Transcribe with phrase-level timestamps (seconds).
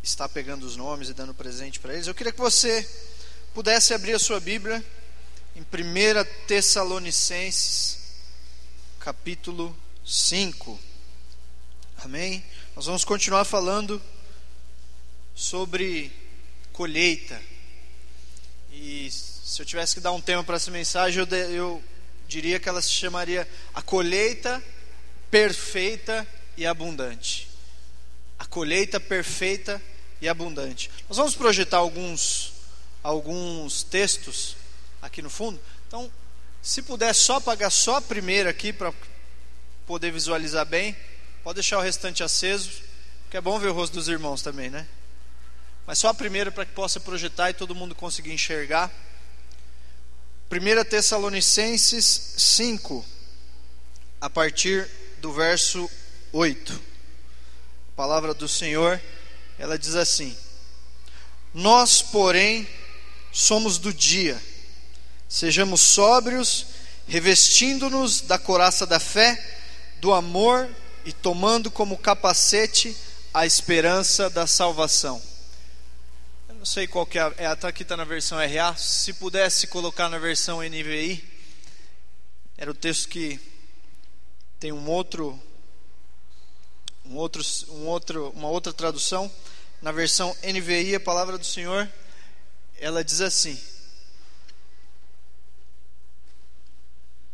[0.00, 2.06] Está pegando os nomes e dando presente para eles.
[2.06, 2.88] Eu queria que você
[3.52, 4.84] pudesse abrir a sua Bíblia
[5.56, 5.64] em 1
[6.46, 7.98] Tessalonicenses,
[9.00, 10.78] capítulo 5.
[12.04, 12.44] Amém?
[12.76, 14.00] Nós vamos continuar falando
[15.34, 16.12] sobre
[16.72, 17.42] colheita.
[18.70, 19.10] E
[19.52, 21.84] se eu tivesse que dar um tema para essa mensagem, eu, de, eu
[22.26, 24.62] diria que ela se chamaria A Colheita
[25.30, 27.50] Perfeita e Abundante.
[28.38, 29.80] A colheita perfeita
[30.22, 30.90] e abundante.
[31.06, 32.54] Nós vamos projetar alguns,
[33.02, 34.56] alguns textos
[35.02, 35.60] aqui no fundo.
[35.86, 36.10] Então,
[36.62, 38.92] se puder só apagar só a primeira aqui para
[39.86, 40.96] poder visualizar bem,
[41.44, 42.70] pode deixar o restante aceso,
[43.24, 44.86] porque é bom ver o rosto dos irmãos também, né?
[45.86, 48.90] Mas só a primeira para que possa projetar e todo mundo conseguir enxergar.
[50.52, 53.02] 1 Tessalonicenses 5,
[54.20, 54.86] a partir
[55.18, 55.88] do verso
[56.30, 56.74] 8.
[56.74, 59.00] A palavra do Senhor,
[59.58, 60.36] ela diz assim:
[61.54, 62.68] Nós, porém,
[63.32, 64.38] somos do dia,
[65.26, 66.66] sejamos sóbrios,
[67.08, 69.42] revestindo-nos da coraça da fé,
[70.02, 70.68] do amor
[71.06, 72.94] e tomando como capacete
[73.32, 75.31] a esperança da salvação
[76.62, 78.76] não sei qual que é, é aqui está na versão RA.
[78.76, 81.28] Se pudesse colocar na versão NVI,
[82.56, 83.40] era o texto que
[84.60, 85.36] tem um outro,
[87.04, 89.28] um outro, um outro, uma outra tradução.
[89.80, 91.90] Na versão NVI, a palavra do Senhor,
[92.78, 93.60] ela diz assim.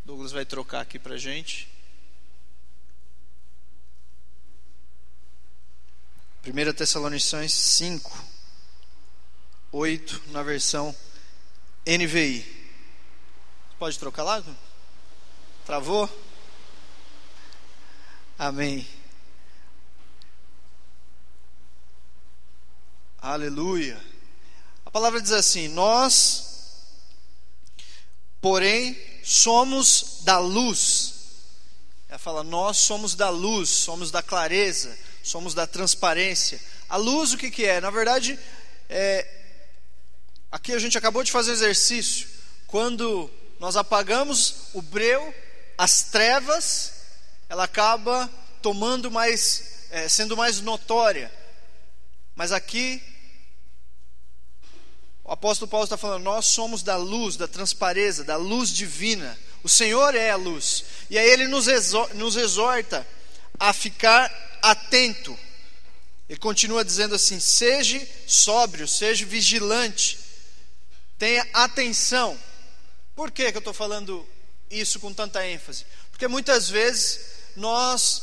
[0.07, 1.69] Douglas vai trocar aqui para gente.
[6.47, 8.38] 1 Tessalonicenses 5.
[9.71, 10.95] 8 na versão
[11.87, 12.45] NVI.
[13.79, 14.43] Pode trocar lá?
[15.65, 16.09] Travou?
[18.39, 18.87] Amém.
[23.21, 24.01] Aleluia.
[24.87, 26.87] A palavra diz assim: Nós,
[28.41, 31.15] porém, somos da luz.
[32.09, 36.59] Ela fala: Nós somos da luz, somos da clareza, somos da transparência.
[36.89, 37.81] A luz, o que, que é?
[37.83, 38.39] Na verdade,
[38.89, 39.38] é,
[40.51, 42.27] Aqui a gente acabou de fazer um exercício.
[42.67, 45.35] Quando nós apagamos o breu,
[45.77, 46.93] as trevas,
[47.51, 48.31] ela acaba
[48.63, 51.31] tomando mais, é, sendo mais notória.
[52.35, 53.03] Mas aqui,
[55.23, 59.39] o apóstolo Paulo está falando: nós somos da luz, da transparência, da luz divina.
[59.63, 60.85] O Senhor é a luz.
[61.11, 63.07] E aí ele nos exorta
[63.61, 64.33] a ficar
[64.63, 65.39] atento.
[66.27, 70.28] Ele continua dizendo assim: seja sóbrio, seja vigilante
[71.19, 72.39] Tenha atenção.
[73.15, 74.27] Por que, que eu estou falando
[74.71, 75.85] isso com tanta ênfase?
[76.11, 77.21] Porque muitas vezes
[77.57, 78.23] nós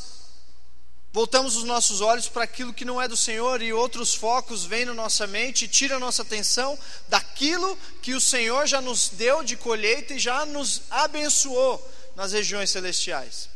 [1.12, 4.86] voltamos os nossos olhos para aquilo que não é do Senhor e outros focos vêm
[4.86, 9.44] na nossa mente e tiram a nossa atenção daquilo que o Senhor já nos deu
[9.44, 13.50] de colheita e já nos abençoou nas regiões celestiais.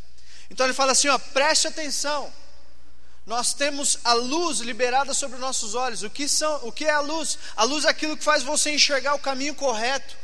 [0.50, 2.31] Então ele fala assim: ó, preste atenção.
[3.29, 6.01] Nós temos a luz liberada sobre nossos olhos.
[6.01, 7.38] O que, são, o que é a luz?
[7.56, 10.17] A luz é aquilo que faz você enxergar o caminho correto.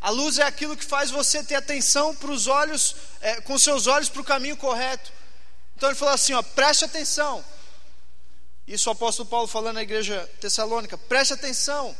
[0.00, 3.88] A luz é aquilo que faz você ter atenção para os olhos, é, com seus
[3.88, 5.10] olhos para o caminho correto.
[5.76, 7.44] Então ele falou assim: ó, preste atenção.
[8.64, 11.96] Isso o apóstolo Paulo falando na igreja tessalônica: preste atenção.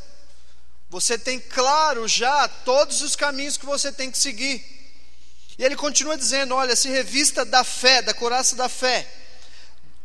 [0.88, 4.64] Você tem claro já todos os caminhos que você tem que seguir.
[5.58, 9.21] E ele continua dizendo: olha, se revista da fé, da coraça da fé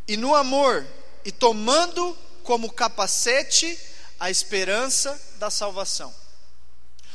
[0.08, 0.86] e no amor,
[1.26, 3.78] e tomando como capacete
[4.20, 6.14] a esperança da salvação.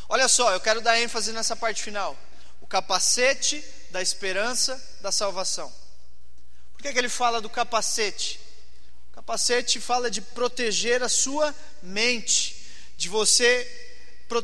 [0.08, 2.16] Olha só, eu quero dar ênfase nessa parte final.
[2.60, 5.72] O capacete da esperança da salvação.
[6.74, 8.38] Por que, que ele fala do capacete?
[9.10, 12.66] O capacete fala de proteger a sua mente,
[12.98, 13.80] de você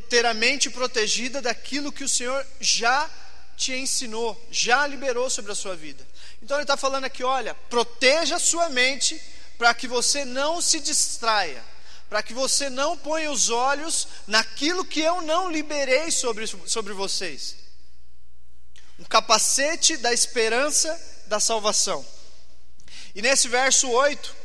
[0.08, 3.10] ter a mente protegida daquilo que o Senhor já
[3.56, 6.06] te ensinou, já liberou sobre a sua vida.
[6.42, 9.20] Então ele está falando aqui: olha, proteja a sua mente
[9.56, 11.62] para que você não se distraia,
[12.08, 17.56] para que você não ponha os olhos naquilo que eu não liberei sobre, sobre vocês.
[18.98, 20.88] Um capacete da esperança
[21.26, 22.04] da salvação.
[23.14, 24.36] E nesse verso 8,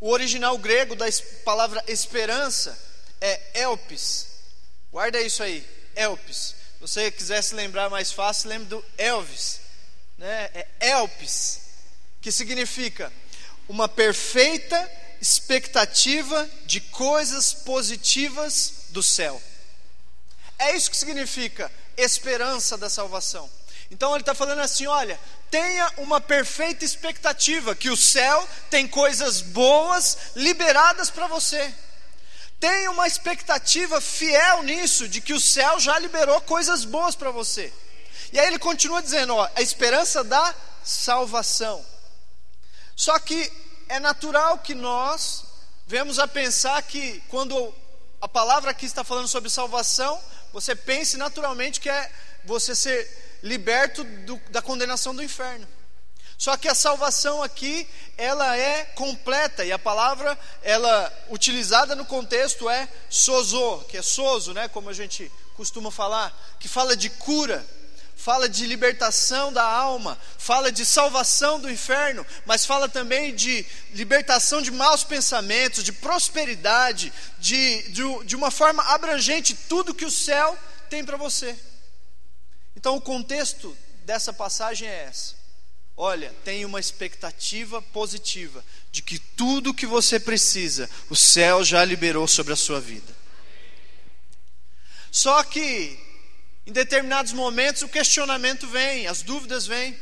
[0.00, 1.06] o original grego da
[1.44, 2.78] palavra esperança
[3.20, 4.26] é elpis.
[4.90, 6.36] Guarda isso aí, elpis.
[6.36, 9.61] Se você quiser se lembrar mais fácil, lembre do Elvis
[10.22, 11.62] né, é elpis,
[12.20, 13.12] que significa
[13.68, 14.90] uma perfeita
[15.20, 19.42] expectativa de coisas positivas do céu.
[20.60, 23.50] É isso que significa esperança da salvação.
[23.90, 25.18] Então ele está falando assim: olha,
[25.50, 31.74] tenha uma perfeita expectativa que o céu tem coisas boas liberadas para você.
[32.60, 37.72] Tenha uma expectativa fiel nisso, de que o céu já liberou coisas boas para você.
[38.32, 41.84] E aí ele continua dizendo: ó, a esperança da salvação.
[42.96, 43.52] Só que
[43.88, 45.44] é natural que nós
[45.86, 47.74] vemos a pensar que quando
[48.20, 50.18] a palavra aqui está falando sobre salvação,
[50.52, 52.10] você pense naturalmente que é
[52.44, 55.68] você ser liberto do, da condenação do inferno.
[56.38, 62.68] Só que a salvação aqui, ela é completa, e a palavra, ela utilizada no contexto
[62.68, 67.64] é sozo, que é sozo, né, como a gente costuma falar, que fala de cura,
[68.22, 74.62] fala de libertação da alma, fala de salvação do inferno, mas fala também de libertação
[74.62, 80.56] de maus pensamentos, de prosperidade, de, de, de uma forma abrangente, tudo que o céu
[80.88, 81.58] tem para você.
[82.76, 85.34] Então, o contexto dessa passagem é essa.
[85.96, 92.28] Olha, tenha uma expectativa positiva de que tudo que você precisa, o céu já liberou
[92.28, 93.12] sobre a sua vida.
[95.10, 95.98] Só que,
[96.66, 99.98] em determinados momentos, o questionamento vem, as dúvidas vêm.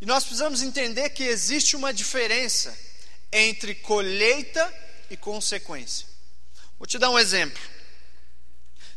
[0.00, 2.76] E nós precisamos entender que existe uma diferença
[3.32, 4.72] entre colheita
[5.10, 6.06] e consequência.
[6.78, 7.62] Vou te dar um exemplo.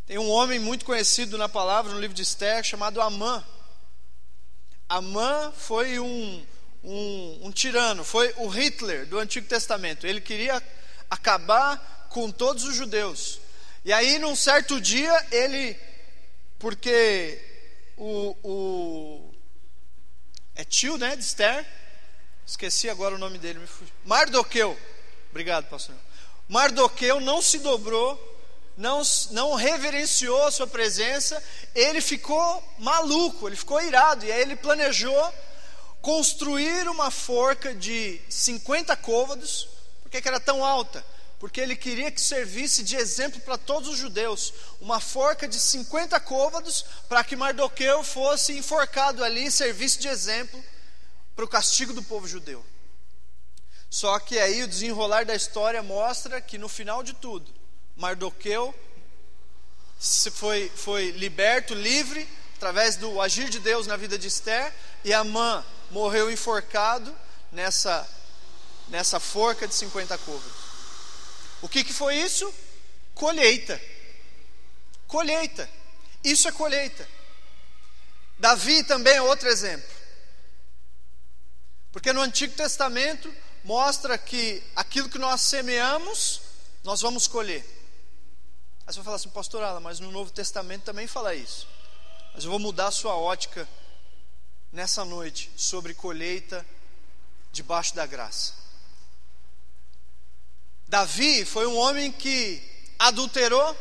[0.06, 3.44] Tem um homem muito conhecido na palavra, no livro de Esther, chamado Amã.
[4.90, 6.46] Amã foi um,
[6.84, 10.06] um, um tirano, foi o Hitler do Antigo Testamento.
[10.06, 10.62] Ele queria
[11.10, 13.40] acabar com todos os judeus.
[13.86, 15.78] E aí, num certo dia, ele,
[16.64, 17.42] porque
[17.98, 19.34] o, o
[20.56, 21.66] é tio, né, de Esther,
[22.48, 23.60] esqueci agora o nome dele,
[24.06, 24.80] Mardoqueu,
[25.30, 25.94] obrigado, pastor.
[26.48, 28.18] Mardoqueu não se dobrou
[28.78, 29.02] não,
[29.32, 31.44] não reverenciou a sua presença,
[31.76, 35.34] ele ficou maluco, ele ficou irado, e aí ele planejou
[36.02, 39.68] construir uma forca de 50 côvados,
[40.02, 41.06] por que era tão alta?
[41.44, 46.18] Porque ele queria que servisse de exemplo para todos os judeus, uma forca de 50
[46.22, 50.64] côvados, para que Mardoqueu fosse enforcado ali e servisse de exemplo
[51.36, 52.66] para o castigo do povo judeu.
[53.90, 57.54] Só que aí o desenrolar da história mostra que no final de tudo,
[57.98, 58.74] Mardoqueu
[60.32, 62.26] foi, foi liberto, livre,
[62.56, 64.74] através do agir de Deus na vida de Esther,
[65.04, 65.62] e Amã
[65.92, 67.14] morreu enforcado
[67.52, 68.10] nessa,
[68.88, 70.63] nessa forca de 50 cobras.
[71.64, 72.54] O que, que foi isso?
[73.16, 73.82] Colheita.
[75.08, 75.70] Colheita.
[76.22, 77.08] Isso é colheita.
[78.38, 79.90] Davi também é outro exemplo.
[81.90, 83.34] Porque no Antigo Testamento
[83.64, 86.42] mostra que aquilo que nós semeamos,
[86.84, 87.64] nós vamos colher.
[88.86, 91.66] Aí você vai falar assim, pastor Alan, mas no Novo Testamento também fala isso.
[92.34, 93.66] Mas eu vou mudar a sua ótica
[94.70, 96.66] nessa noite sobre colheita
[97.54, 98.63] debaixo da graça.
[100.94, 102.62] Davi foi um homem que
[103.00, 103.76] adulterou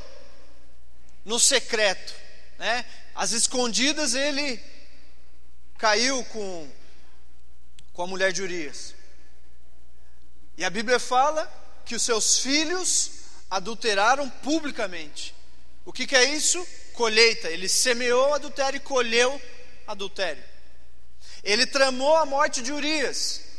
[1.26, 2.14] no secreto,
[2.58, 2.86] né?
[3.14, 4.58] Às escondidas ele
[5.76, 6.72] caiu com
[7.92, 8.94] com a mulher de Urias.
[10.56, 11.52] E a Bíblia fala
[11.84, 13.10] que os seus filhos
[13.50, 15.34] adulteraram publicamente.
[15.84, 16.66] O que, que é isso?
[16.94, 17.50] Colheita.
[17.50, 19.38] Ele semeou adultério e colheu
[19.86, 20.42] adultério.
[21.44, 23.52] Ele tramou a morte de Urias.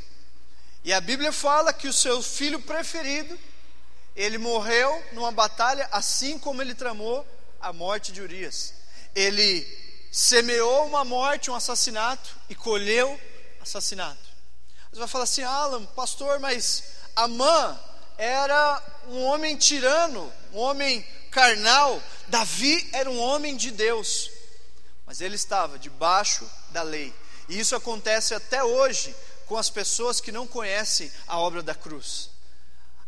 [0.84, 3.40] E a Bíblia fala que o seu filho preferido,
[4.16, 7.26] ele morreu numa batalha assim como ele tramou
[7.60, 8.74] a morte de Urias.
[9.16, 9.66] Ele
[10.12, 13.20] semeou uma morte, um assassinato e colheu
[13.62, 14.34] assassinato.
[14.92, 16.84] Você vai falar assim, Alan, pastor, mas
[17.16, 17.80] Amã
[18.18, 21.02] era um homem tirano, um homem
[21.32, 22.02] carnal.
[22.28, 24.30] Davi era um homem de Deus,
[25.06, 27.14] mas ele estava debaixo da lei.
[27.50, 29.16] E isso acontece até hoje
[29.48, 32.30] com as pessoas que não conhecem a obra da cruz.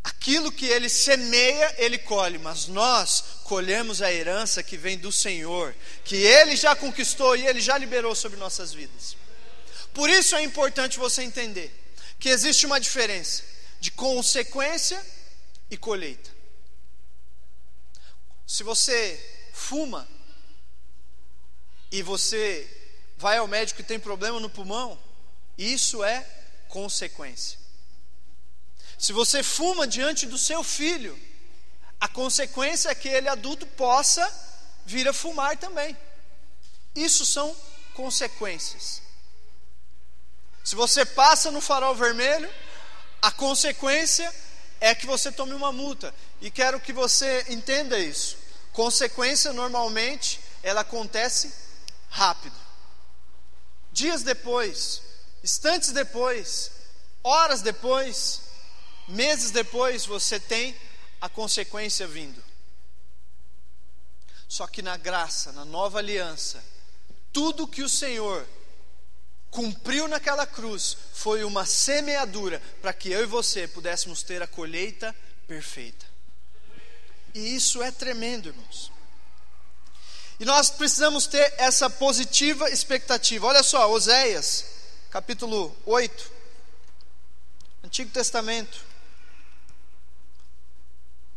[0.06, 5.76] Aquilo que ele semeia, ele colhe, mas nós colhemos a herança que vem do Senhor,
[6.04, 9.18] que ele já conquistou e ele já liberou sobre nossas vidas.
[9.96, 11.74] Por isso é importante você entender
[12.20, 13.42] que existe uma diferença
[13.80, 15.04] de consequência
[15.72, 16.30] e colheita.
[18.46, 19.20] Se você
[19.54, 20.08] fuma
[21.92, 22.70] e você
[23.18, 25.02] vai ao médico e tem problema no pulmão,
[25.58, 26.24] isso é
[26.70, 27.65] consequência.
[28.98, 31.20] Se você fuma diante do seu filho,
[32.00, 34.24] a consequência é que ele adulto possa
[34.86, 35.98] vir a fumar também.
[36.96, 37.56] Isso são
[37.94, 39.02] consequências.
[40.64, 42.52] Se você passa no farol vermelho,
[43.22, 44.34] a consequência
[44.80, 46.14] é que você tome uma multa.
[46.42, 48.38] E quero que você entenda isso.
[48.72, 51.54] Consequência normalmente ela acontece
[52.10, 52.56] rápido.
[53.92, 55.02] Dias depois,
[55.44, 56.72] instantes depois,
[57.24, 58.42] horas depois,
[59.08, 60.76] meses depois, você tem
[61.22, 62.44] a consequência vindo.
[64.48, 66.64] Só que na graça, na nova aliança,
[67.34, 68.48] tudo que o Senhor
[69.50, 75.16] cumpriu naquela cruz foi uma semeadura para que eu e você pudéssemos ter a colheita
[75.48, 76.06] perfeita.
[77.34, 78.92] E isso é tremendo, irmãos.
[80.40, 83.48] E nós precisamos ter essa positiva expectativa.
[83.48, 84.66] Olha só, Oséias,
[85.10, 86.32] capítulo 8,
[87.84, 88.95] Antigo Testamento.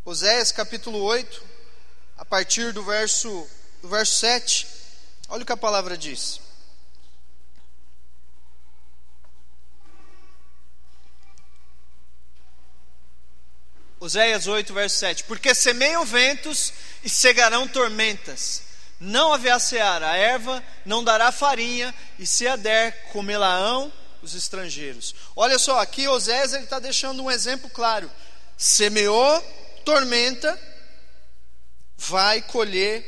[0.08, 1.42] Oséias, capítulo 8,
[2.16, 3.46] a partir do verso,
[3.82, 4.66] do verso 7.
[5.28, 6.40] Olha o que a palavra diz.
[14.00, 15.24] Oséias 8, verso 7.
[15.24, 16.72] Porque semeiam ventos
[17.04, 18.62] e cegarão tormentas.
[18.98, 25.14] Não haverá seara, a erva não dará farinha, e se a der, comê-la-ão os estrangeiros.
[25.36, 28.10] Olha só, aqui Oséias está deixando um exemplo claro.
[28.56, 30.60] Semeou tormenta,
[31.96, 33.02] vai colher.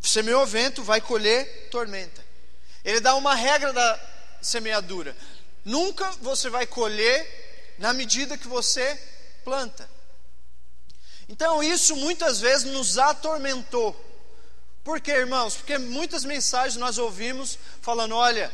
[0.00, 2.24] Semeou vento, vai colher tormenta.
[2.82, 4.00] Ele dá uma regra da
[4.40, 5.14] semeadura.
[5.62, 8.98] Nunca você vai colher na medida que você
[9.44, 9.86] planta.
[11.28, 13.92] Então isso muitas vezes nos atormentou.
[14.82, 15.56] Por quê, irmãos?
[15.56, 18.50] Porque muitas mensagens nós ouvimos falando: olha,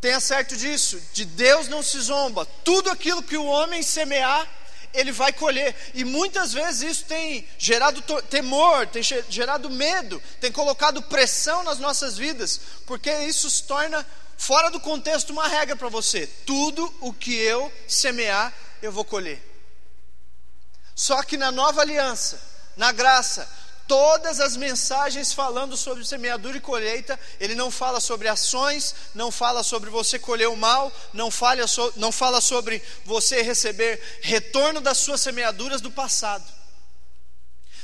[0.00, 4.48] tenha certo disso, de Deus não se zomba, tudo aquilo que o homem semear,
[4.92, 5.74] ele vai colher.
[5.94, 12.16] E muitas vezes isso tem gerado temor, tem gerado medo, tem colocado pressão nas nossas
[12.16, 17.34] vidas, porque isso se torna fora do contexto uma regra para você: tudo o que
[17.34, 19.42] eu semear, eu vou colher.
[20.94, 22.40] Só que na nova aliança,
[22.76, 23.48] na graça,
[23.88, 29.62] todas as mensagens falando sobre semeadura e colheita, ele não fala sobre ações, não fala
[29.62, 34.98] sobre você colher o mal, não fala, so, não fala sobre você receber retorno das
[34.98, 36.44] suas semeaduras do passado.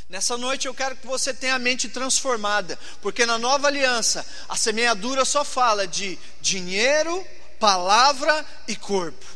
[0.07, 4.55] Nessa noite eu quero que você tenha a mente transformada, porque na nova aliança a
[4.55, 7.27] semeadura só fala de dinheiro,
[7.59, 9.34] palavra e corpo.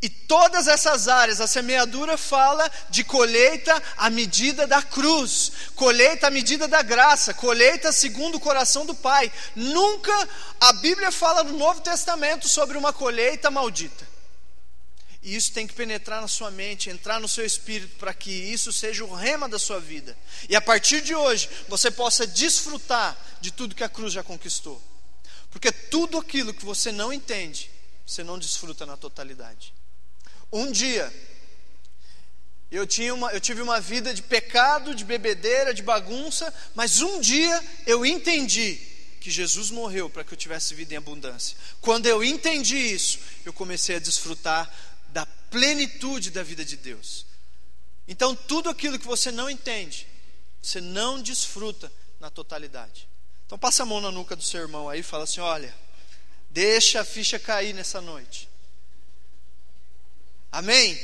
[0.00, 6.30] E todas essas áreas, a semeadura fala de colheita à medida da cruz, colheita à
[6.30, 9.32] medida da graça, colheita segundo o coração do Pai.
[9.56, 10.28] Nunca
[10.60, 14.06] a Bíblia fala no Novo Testamento sobre uma colheita maldita.
[15.20, 18.72] E isso tem que penetrar na sua mente, entrar no seu espírito, para que isso
[18.72, 20.16] seja o rema da sua vida.
[20.48, 24.80] E a partir de hoje, você possa desfrutar de tudo que a cruz já conquistou.
[25.50, 27.68] Porque tudo aquilo que você não entende,
[28.06, 29.74] você não desfruta na totalidade.
[30.52, 31.12] Um dia,
[32.70, 37.20] eu, tinha uma, eu tive uma vida de pecado, de bebedeira, de bagunça, mas um
[37.20, 38.78] dia eu entendi
[39.20, 41.56] que Jesus morreu para que eu tivesse vida em abundância.
[41.80, 44.72] Quando eu entendi isso, eu comecei a desfrutar
[45.10, 47.26] da plenitude da vida de Deus.
[48.06, 50.06] Então, tudo aquilo que você não entende,
[50.62, 53.06] você não desfruta na totalidade.
[53.44, 55.74] Então, passa a mão na nuca do seu irmão aí e fala assim: olha,
[56.50, 58.47] deixa a ficha cair nessa noite.
[60.50, 60.98] Amém?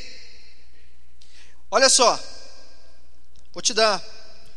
[1.71, 2.19] Olha só,
[3.53, 4.03] vou te dar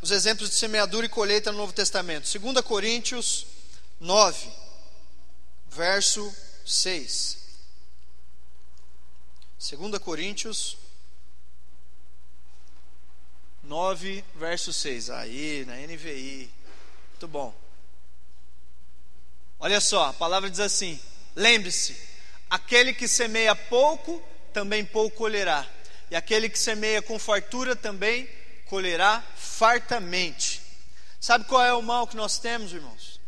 [0.01, 2.27] os exemplos de semeadura e colheita no Novo Testamento.
[2.39, 3.45] 2 Coríntios
[3.99, 4.51] 9,
[5.69, 6.33] verso
[6.65, 7.37] 6.
[9.57, 10.77] 2 Coríntios
[13.63, 15.09] 9, verso 6.
[15.09, 16.49] Aí, na NVI.
[17.09, 17.53] Muito bom.
[19.59, 20.99] Olha só, a palavra diz assim:
[21.35, 21.99] lembre-se,
[22.49, 24.23] aquele que semeia pouco
[24.57, 25.63] também pouco colherá.
[26.09, 28.27] E aquele que semeia com fartura também
[28.65, 30.63] colherá fartamente.
[31.19, 33.21] Sabe qual é o mal que nós temos, irmãos?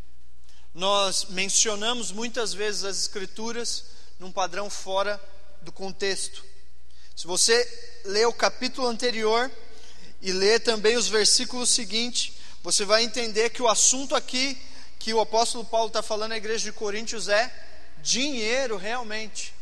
[0.74, 3.86] Nós mencionamos muitas vezes as Escrituras
[4.17, 5.21] num padrão fora
[5.62, 6.43] do contexto.
[7.15, 9.51] Se você ler o capítulo anterior
[10.24, 12.33] e ler também os versículos seguintes,
[12.63, 14.59] você vai entender que o assunto aqui
[14.98, 17.53] que o apóstolo Paulo está falando à igreja de Coríntios é
[18.01, 19.59] dinheiro realmente.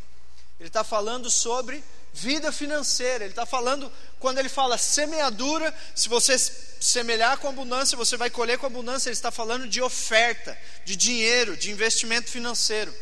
[0.59, 1.83] Ele está falando sobre
[2.13, 3.23] vida financeira.
[3.23, 8.57] Ele está falando, quando ele fala semeadura, se você semelhar com abundância, você vai colher
[8.57, 9.09] com abundância.
[9.09, 12.93] Ele está falando de oferta, de dinheiro, de investimento financeiro.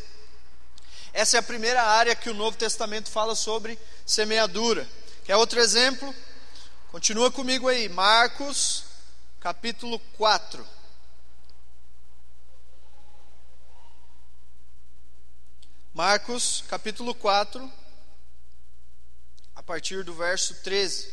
[1.12, 4.86] Essa é a primeira área que o Novo Testamento fala sobre semeadura.
[5.24, 6.14] Quer outro exemplo?
[6.90, 8.84] Continua comigo aí, Marcos,
[9.40, 10.75] capítulo 4.
[15.96, 17.72] Marcos capítulo 4,
[19.54, 21.10] a partir do verso 13.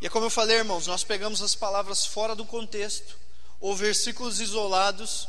[0.00, 3.18] E é como eu falei, irmãos, nós pegamos as palavras fora do contexto,
[3.60, 5.28] ou versículos isolados,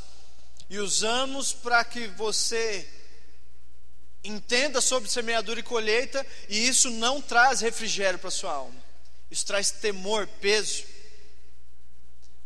[0.70, 2.90] e usamos para que você
[4.24, 8.82] entenda sobre semeadura e colheita, e isso não traz refrigério para sua alma,
[9.30, 10.86] isso traz temor, peso.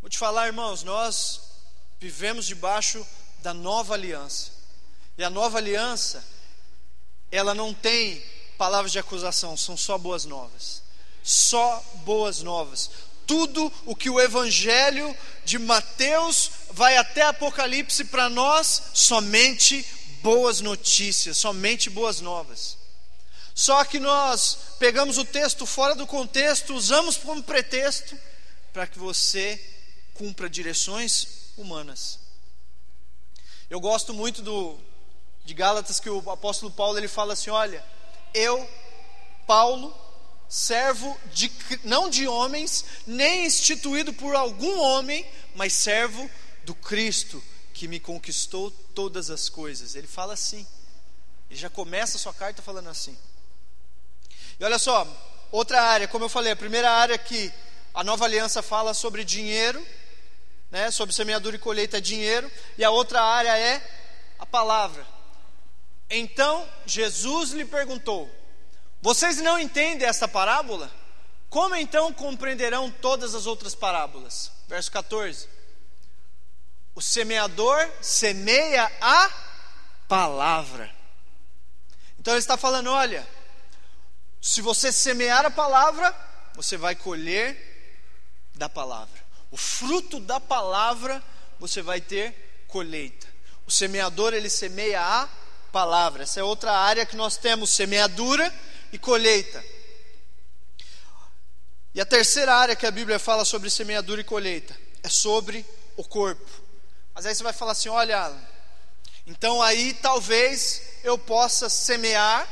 [0.02, 1.40] Vou te falar, irmãos, nós
[2.00, 3.06] vivemos debaixo
[3.42, 4.52] da nova aliança,
[5.18, 6.24] e a nova aliança,
[7.32, 8.24] ela não tem
[8.58, 10.82] palavras de acusação, são só boas novas.
[11.24, 12.90] Só boas novas.
[13.28, 15.16] Tudo o que o Evangelho
[15.46, 19.86] de Mateus vai até Apocalipse para nós, somente
[20.22, 22.78] boas notícias, somente boas novas.
[23.54, 28.18] Só que nós pegamos o texto fora do contexto, usamos como pretexto
[28.72, 29.62] para que você
[30.14, 31.28] cumpra direções
[31.58, 32.20] humanas.
[33.70, 34.78] Eu gosto muito do,
[35.46, 37.84] de Gálatas que o apóstolo Paulo ele fala assim: olha,
[38.34, 38.68] eu,
[39.46, 39.96] Paulo,
[40.48, 41.52] servo de,
[41.84, 46.30] não de homens, nem instituído por algum homem, mas servo
[46.64, 47.42] do Cristo
[47.74, 49.96] que me conquistou todas as coisas.
[49.96, 50.66] Ele fala assim.
[51.50, 53.18] Ele já começa a sua carta falando assim.
[54.60, 55.08] E olha só,
[55.52, 57.52] outra área, como eu falei, a primeira área que
[57.94, 59.84] a nova aliança fala sobre dinheiro,
[60.72, 63.82] né, sobre semeadura e colheita é dinheiro, e a outra área é
[64.38, 65.06] a palavra.
[66.10, 68.30] Então Jesus lhe perguntou:
[69.02, 70.92] Vocês não entendem esta parábola?
[71.50, 74.52] Como então compreenderão todas as outras parábolas?
[74.68, 75.48] Verso 14.
[76.94, 79.32] O semeador semeia a
[80.08, 80.94] palavra.
[82.20, 83.28] Então ele está falando: olha,
[84.42, 86.14] se você semear a palavra,
[86.54, 87.58] você vai colher
[88.56, 89.29] da palavra.
[89.52, 91.24] O fruto da palavra
[91.60, 93.28] você vai ter colheita.
[93.66, 95.30] O semeador ele semeia a
[95.72, 96.24] palavra.
[96.24, 98.54] Essa é outra área que nós temos: semeadura
[98.92, 99.64] e colheita.
[101.94, 105.66] E a terceira área que a Bíblia fala sobre semeadura e colheita é sobre
[105.98, 106.50] o corpo.
[107.14, 108.32] Mas aí você vai falar assim: olha,
[109.26, 112.48] então aí talvez eu possa semear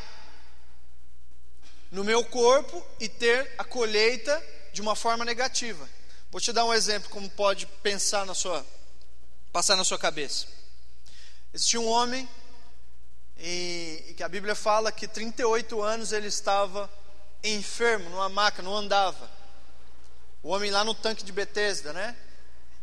[1.91, 4.43] no meu corpo e ter a colheita
[4.73, 5.87] de uma forma negativa.
[6.29, 8.65] Vou te dar um exemplo como pode pensar na sua
[9.51, 10.45] passar na sua cabeça.
[11.53, 12.27] Existia um homem
[13.39, 16.91] e, e que a Bíblia fala que 38 anos ele estava
[17.43, 19.29] enfermo, numa maca, não andava.
[20.43, 22.15] O homem lá no tanque de Betesda, né?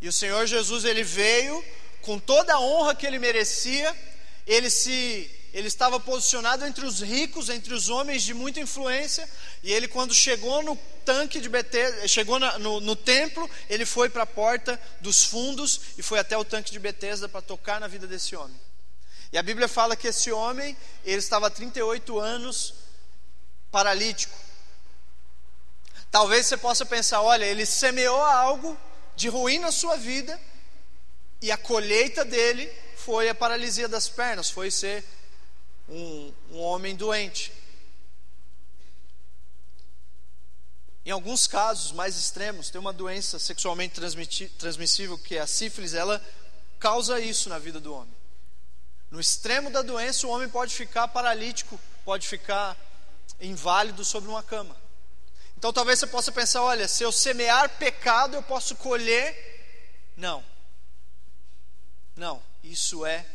[0.01, 1.63] E o Senhor Jesus ele veio
[2.03, 3.95] com toda a honra que ele merecia,
[4.47, 9.27] ele se ele estava posicionado entre os ricos, entre os homens de muita influência,
[9.63, 14.25] e ele quando chegou no tanque de Betesda, chegou no, no templo, ele foi para
[14.25, 18.05] a porta dos fundos e foi até o tanque de Betesda para tocar na vida
[18.05, 18.61] desse homem.
[19.33, 22.75] E a Bíblia fala que esse homem, ele estava há 38 anos
[23.71, 24.37] paralítico.
[26.11, 28.77] Talvez você possa pensar, olha, ele semeou algo
[29.15, 30.41] de ruim na sua vida,
[31.41, 35.05] e a colheita dele foi a paralisia das pernas, foi ser
[35.89, 37.53] um, um homem doente.
[41.05, 44.01] Em alguns casos mais extremos, tem uma doença sexualmente
[44.59, 46.25] transmissível que é a sífilis, ela
[46.79, 48.15] causa isso na vida do homem.
[49.11, 52.77] No extremo da doença, o homem pode ficar paralítico, pode ficar
[53.39, 54.75] inválido sobre uma cama.
[55.57, 60.13] Então talvez você possa pensar: olha, se eu semear pecado, eu posso colher.
[60.17, 60.45] Não.
[62.17, 63.27] Não, isso é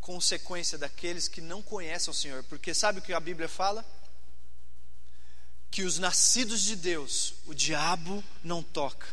[0.00, 3.84] consequência daqueles que não conhecem o Senhor, porque sabe o que a Bíblia fala?
[5.70, 9.06] Que os nascidos de Deus, o diabo não toca.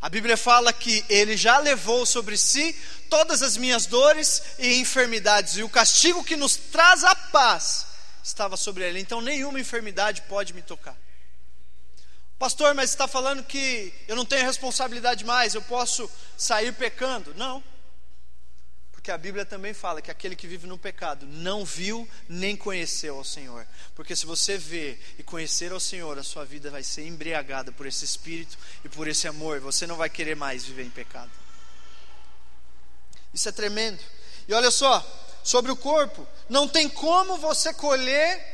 [0.00, 2.74] A Bíblia fala que ele já levou sobre si
[3.08, 7.86] todas as minhas dores e enfermidades, e o castigo que nos traz a paz
[8.22, 9.00] estava sobre ele.
[9.00, 10.96] Então nenhuma enfermidade pode me tocar.
[12.38, 17.34] Pastor, mas está falando que eu não tenho responsabilidade mais, eu posso sair pecando?
[17.34, 17.64] Não.
[19.06, 23.16] Porque a Bíblia também fala que aquele que vive no pecado não viu nem conheceu
[23.16, 23.64] ao Senhor.
[23.94, 27.86] Porque se você ver e conhecer ao Senhor, a sua vida vai ser embriagada por
[27.86, 29.60] esse espírito e por esse amor.
[29.60, 31.30] Você não vai querer mais viver em pecado.
[33.32, 34.02] Isso é tremendo.
[34.48, 35.00] E olha só,
[35.40, 38.44] sobre o corpo, não tem como você colher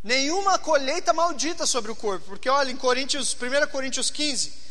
[0.00, 4.67] nenhuma colheita maldita sobre o corpo, porque olha em Coríntios, 1 Coríntios 15,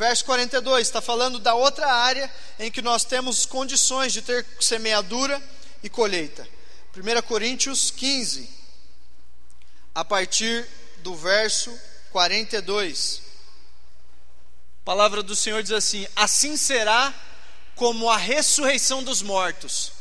[0.00, 5.40] verso 42, está falando da outra área em que nós temos condições de ter semeadura
[5.82, 6.48] e colheita.
[6.96, 8.48] 1 Coríntios 15,
[9.94, 10.66] a partir
[11.02, 11.78] do verso
[12.12, 13.20] 42.
[14.80, 17.12] A palavra do Senhor diz assim: Assim será
[17.76, 19.92] como a ressurreição dos mortos.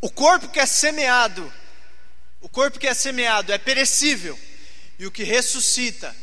[0.00, 1.52] O corpo que é semeado,
[2.40, 4.36] o corpo que é semeado é perecível,
[4.98, 6.14] e o que ressuscita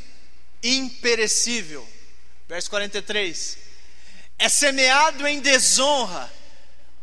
[0.62, 1.95] imperecível.
[2.48, 3.58] Verso 43.
[4.38, 6.32] É semeado em desonra,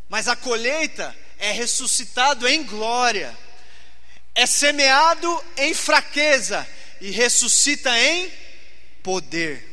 [0.09, 3.37] mas a colheita é ressuscitado em glória.
[4.35, 6.66] É semeado em fraqueza
[7.00, 8.33] e ressuscita em
[9.02, 9.68] poder.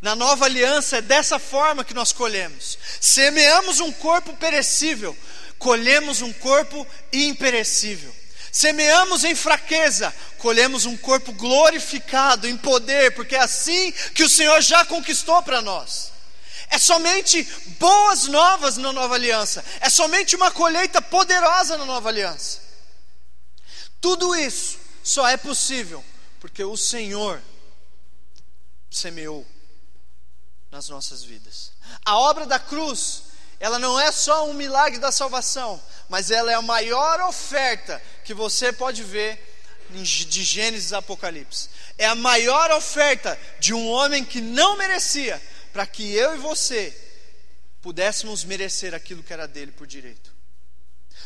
[0.00, 2.78] Na nova aliança é dessa forma que nós colhemos.
[3.00, 5.16] Semeamos um corpo perecível,
[5.58, 8.12] colhemos um corpo imperecível.
[8.52, 14.60] Semeamos em fraqueza, colhemos um corpo glorificado em poder, porque é assim que o Senhor
[14.60, 16.12] já conquistou para nós.
[16.68, 17.42] É somente
[17.78, 22.60] boas novas na nova aliança, é somente uma colheita poderosa na nova aliança.
[24.02, 26.04] Tudo isso só é possível
[26.38, 27.40] porque o Senhor
[28.90, 29.46] semeou
[30.70, 31.72] nas nossas vidas.
[32.04, 33.22] A obra da cruz,
[33.62, 38.34] ela não é só um milagre da salvação, mas ela é a maior oferta que
[38.34, 39.40] você pode ver
[39.88, 41.68] de Gênesis a Apocalipse.
[41.96, 45.40] É a maior oferta de um homem que não merecia,
[45.72, 46.92] para que eu e você
[47.80, 50.34] pudéssemos merecer aquilo que era dele por direito.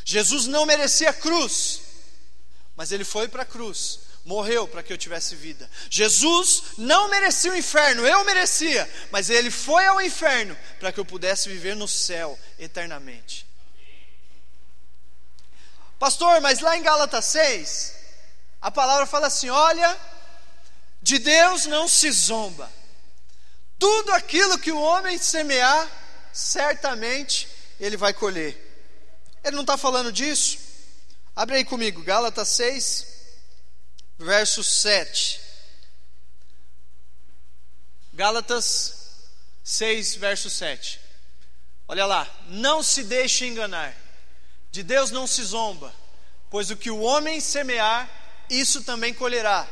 [0.04, 1.80] Jesus não merecia cruz,
[2.76, 5.70] mas ele foi para a cruz, morreu para que eu tivesse vida.
[5.88, 11.04] Jesus não merecia o inferno, eu merecia, mas ele foi ao inferno para que eu
[11.04, 13.46] pudesse viver no céu eternamente.
[15.96, 17.94] Pastor, mas lá em Gálatas 6,
[18.60, 19.96] a palavra fala assim: olha,
[21.00, 22.70] de Deus não se zomba.
[23.78, 25.88] Tudo aquilo que o homem semear,
[26.32, 28.60] certamente ele vai colher.
[29.44, 30.58] Ele não está falando disso?
[31.34, 33.15] Abre aí comigo, Gálatas 6,
[34.18, 35.40] verso 7.
[38.12, 39.28] Gálatas
[39.62, 41.00] 6, verso 7.
[41.88, 43.94] Olha lá, não se deixe enganar.
[44.70, 45.94] De Deus não se zomba,
[46.50, 48.08] pois o que o homem semear,
[48.50, 49.68] isso também colherá.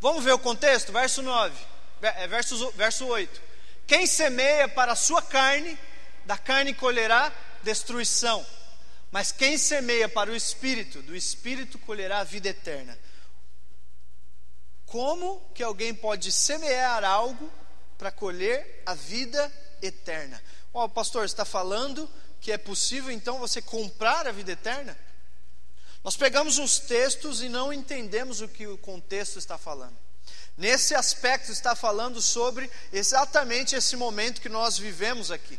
[0.00, 0.92] Vamos ver o contexto?
[0.92, 1.54] Verso 9,
[2.02, 3.40] é, verso, verso 8.
[3.86, 5.78] Quem semeia para a sua carne,
[6.24, 7.32] da carne colherá
[7.62, 8.44] destruição.
[9.10, 12.98] Mas quem semeia para o espírito, do espírito colherá a vida eterna.
[14.92, 17.50] Como que alguém pode semear algo
[17.96, 19.50] para colher a vida
[19.80, 20.38] eterna?
[20.74, 22.06] Ó, oh, pastor, está falando
[22.42, 24.94] que é possível então você comprar a vida eterna?
[26.04, 29.96] Nós pegamos uns textos e não entendemos o que o contexto está falando.
[30.58, 35.58] Nesse aspecto, está falando sobre exatamente esse momento que nós vivemos aqui,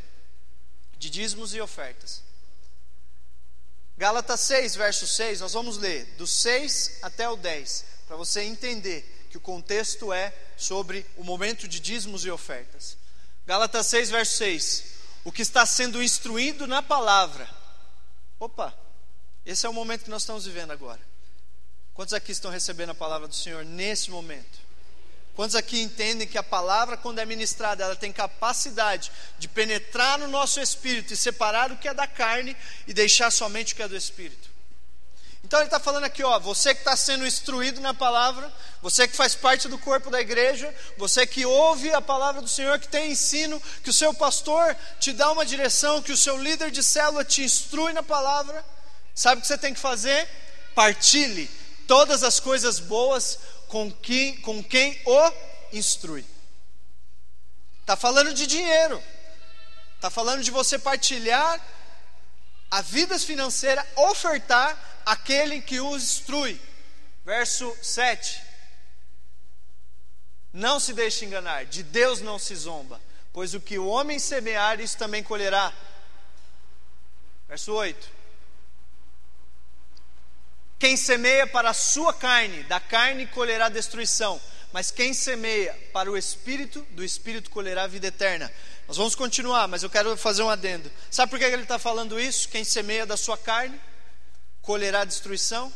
[0.99, 2.21] de dízimos e ofertas.
[3.97, 9.12] Gálatas 6, verso 6, nós vamos ler do 6 até o 10, para você entender
[9.33, 12.95] que o contexto é sobre o momento de dízimos e ofertas.
[13.47, 14.93] Gálatas 6, verso 6
[15.23, 17.49] o que está sendo instruído na palavra.
[18.39, 18.77] Opa,
[19.43, 20.99] esse é o momento que nós estamos vivendo agora.
[21.95, 24.61] Quantos aqui estão recebendo a palavra do Senhor nesse momento?
[25.33, 30.27] Quantos aqui entendem que a palavra, quando é ministrada, ela tem capacidade de penetrar no
[30.27, 33.87] nosso espírito e separar o que é da carne e deixar somente o que é
[33.87, 34.52] do espírito?
[35.43, 38.51] Então ele está falando aqui, ó, você que está sendo instruído na palavra,
[38.81, 42.79] você que faz parte do corpo da igreja, você que ouve a palavra do Senhor,
[42.79, 46.71] que tem ensino, que o seu pastor te dá uma direção, que o seu líder
[46.71, 48.63] de célula te instrui na palavra,
[49.13, 50.27] sabe o que você tem que fazer?
[50.73, 51.49] Partilhe
[51.87, 55.31] todas as coisas boas com quem, com quem o
[55.73, 56.25] instrui.
[57.81, 59.03] Está falando de dinheiro,
[59.95, 61.59] está falando de você partilhar
[62.71, 66.59] a vida financeira, ofertar aquele que os instrui.
[67.25, 68.41] Verso 7.
[70.51, 74.79] Não se deixe enganar, de Deus não se zomba, pois o que o homem semear,
[74.79, 75.73] isso também colherá.
[77.47, 78.07] Verso 8.
[80.77, 84.39] Quem semeia para a sua carne, da carne colherá destruição,
[84.71, 88.51] mas quem semeia para o espírito, do espírito colherá vida eterna.
[88.87, 90.91] Nós vamos continuar, mas eu quero fazer um adendo.
[91.09, 92.49] Sabe por que ele está falando isso?
[92.49, 93.79] Quem semeia da sua carne,
[94.63, 95.71] colherá destruição.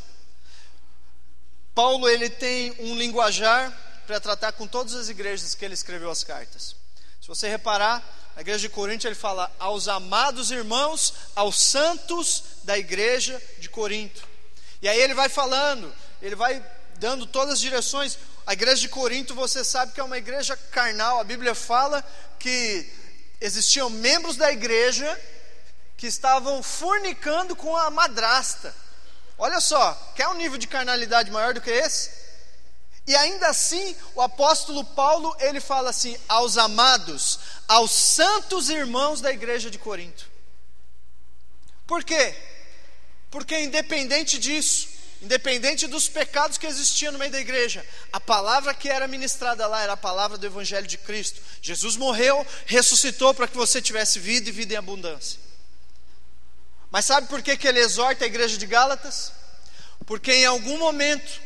[1.75, 3.71] Paulo ele tem um linguajar
[4.07, 6.75] para tratar com todas as igrejas que ele escreveu as cartas.
[7.21, 8.03] Se você reparar,
[8.35, 14.27] na igreja de Corinto ele fala aos amados irmãos, aos santos da igreja de Corinto.
[14.81, 16.63] E aí ele vai falando, ele vai
[16.95, 18.17] dando todas as direções.
[18.45, 21.19] A igreja de Corinto, você sabe que é uma igreja carnal.
[21.19, 22.03] A Bíblia fala
[22.39, 22.89] que
[23.41, 25.19] existiam membros da igreja
[25.97, 28.73] que estavam fornicando com a madrasta.
[29.37, 32.11] Olha só, quer um nível de carnalidade maior do que esse?
[33.07, 39.31] E ainda assim, o apóstolo Paulo, ele fala assim: aos amados, aos santos irmãos da
[39.31, 40.29] igreja de Corinto.
[41.87, 42.35] Por quê?
[43.31, 44.89] Porque independente disso,
[45.21, 49.81] independente dos pecados que existiam no meio da igreja, a palavra que era ministrada lá
[49.81, 51.41] era a palavra do Evangelho de Cristo.
[51.61, 55.46] Jesus morreu, ressuscitou para que você tivesse vida e vida em abundância.
[56.89, 59.31] Mas sabe por que, que ele exorta a igreja de Gálatas?
[60.05, 61.41] Porque em algum momento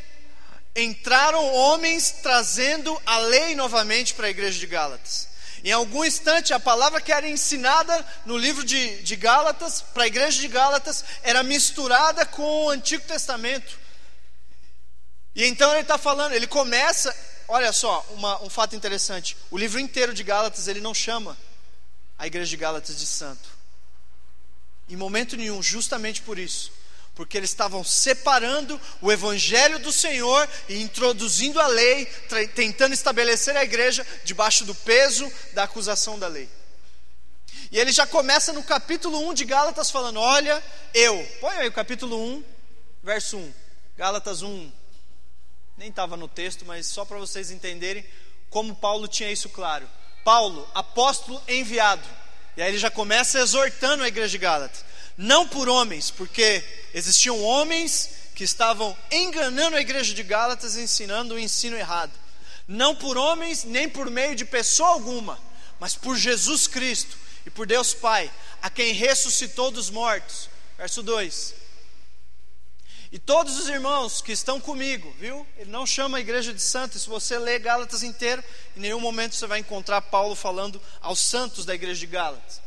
[0.76, 5.28] entraram homens trazendo a lei novamente para a igreja de Gálatas.
[5.64, 10.08] Em algum instante, a palavra que era ensinada no livro de, de Gálatas, para a
[10.08, 13.80] igreja de Gálatas, era misturada com o Antigo Testamento.
[15.36, 17.16] E então ele está falando, ele começa,
[17.48, 21.38] olha só, uma, um fato interessante: o livro inteiro de Gálatas, ele não chama
[22.18, 23.61] a igreja de Gálatas de santo.
[24.92, 26.72] Em momento nenhum, justamente por isso
[27.14, 32.06] porque eles estavam separando o evangelho do Senhor e introduzindo a lei,
[32.56, 36.50] tentando estabelecer a igreja debaixo do peso da acusação da lei.
[37.72, 41.24] E ele já começa no capítulo 1 de Gálatas falando: Olha, eu.
[41.40, 42.44] Põe aí o capítulo 1,
[43.04, 43.54] verso 1.
[43.98, 44.72] Gálatas 1.
[45.78, 48.06] Nem estava no texto, mas só para vocês entenderem
[48.50, 49.88] como Paulo tinha isso claro.
[50.24, 52.08] Paulo, apóstolo enviado.
[52.58, 57.40] E aí ele já começa exortando a igreja de Gálatas não por homens, porque existiam
[57.44, 62.12] homens que estavam enganando a igreja de Gálatas, ensinando o ensino errado.
[62.68, 65.40] Não por homens, nem por meio de pessoa alguma,
[65.80, 70.50] mas por Jesus Cristo e por Deus Pai, a quem ressuscitou dos mortos.
[70.78, 71.61] Verso 2.
[73.12, 75.46] E todos os irmãos que estão comigo, viu?
[75.58, 77.02] Ele não chama a igreja de santos.
[77.02, 78.42] Se você ler Gálatas inteiro,
[78.78, 82.62] em nenhum momento você vai encontrar Paulo falando aos santos da igreja de Gálatas.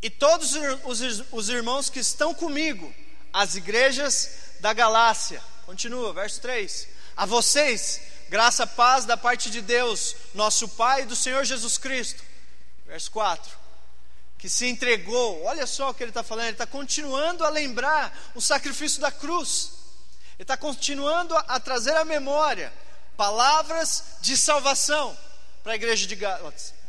[0.00, 2.94] E todos os, os irmãos que estão comigo,
[3.32, 5.42] as igrejas da Galácia.
[5.66, 6.88] Continua, verso 3.
[7.16, 12.22] A vocês, graça, paz da parte de Deus, nosso Pai e do Senhor Jesus Cristo.
[12.86, 13.59] Verso 4.
[14.40, 18.32] Que se entregou, olha só o que ele está falando, ele está continuando a lembrar
[18.34, 19.72] o sacrifício da cruz,
[20.34, 22.72] ele está continuando a, trazer à memória
[23.16, 25.16] palavras de salvação
[25.62, 26.80] para a igreja de Gálatas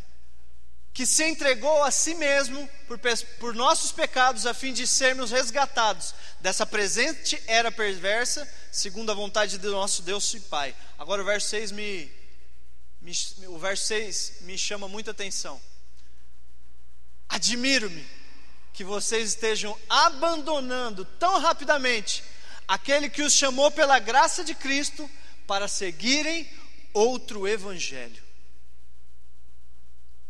[0.94, 3.00] que se entregou a si mesmo por,
[3.40, 9.58] por, nossos pecados, a fim de sermos resgatados dessa presente era perversa, segundo a vontade
[9.58, 10.76] do nosso Deus e Pai.
[11.00, 12.12] Agora o verso 6 me,
[13.02, 13.14] me
[13.48, 15.62] o verso 6 me chama muita atenção.
[17.32, 18.06] Admiro-me
[18.74, 22.24] que vocês estejam abandonando tão rapidamente
[22.68, 25.10] aquele que os chamou pela graça de Cristo
[25.48, 26.50] para seguirem
[26.94, 28.22] outro evangelho.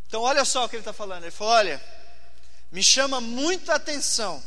[0.06, 1.24] Então, olha só o que ele está falando.
[1.24, 1.84] Ele falou: olha,
[2.72, 4.44] me chama muita atenção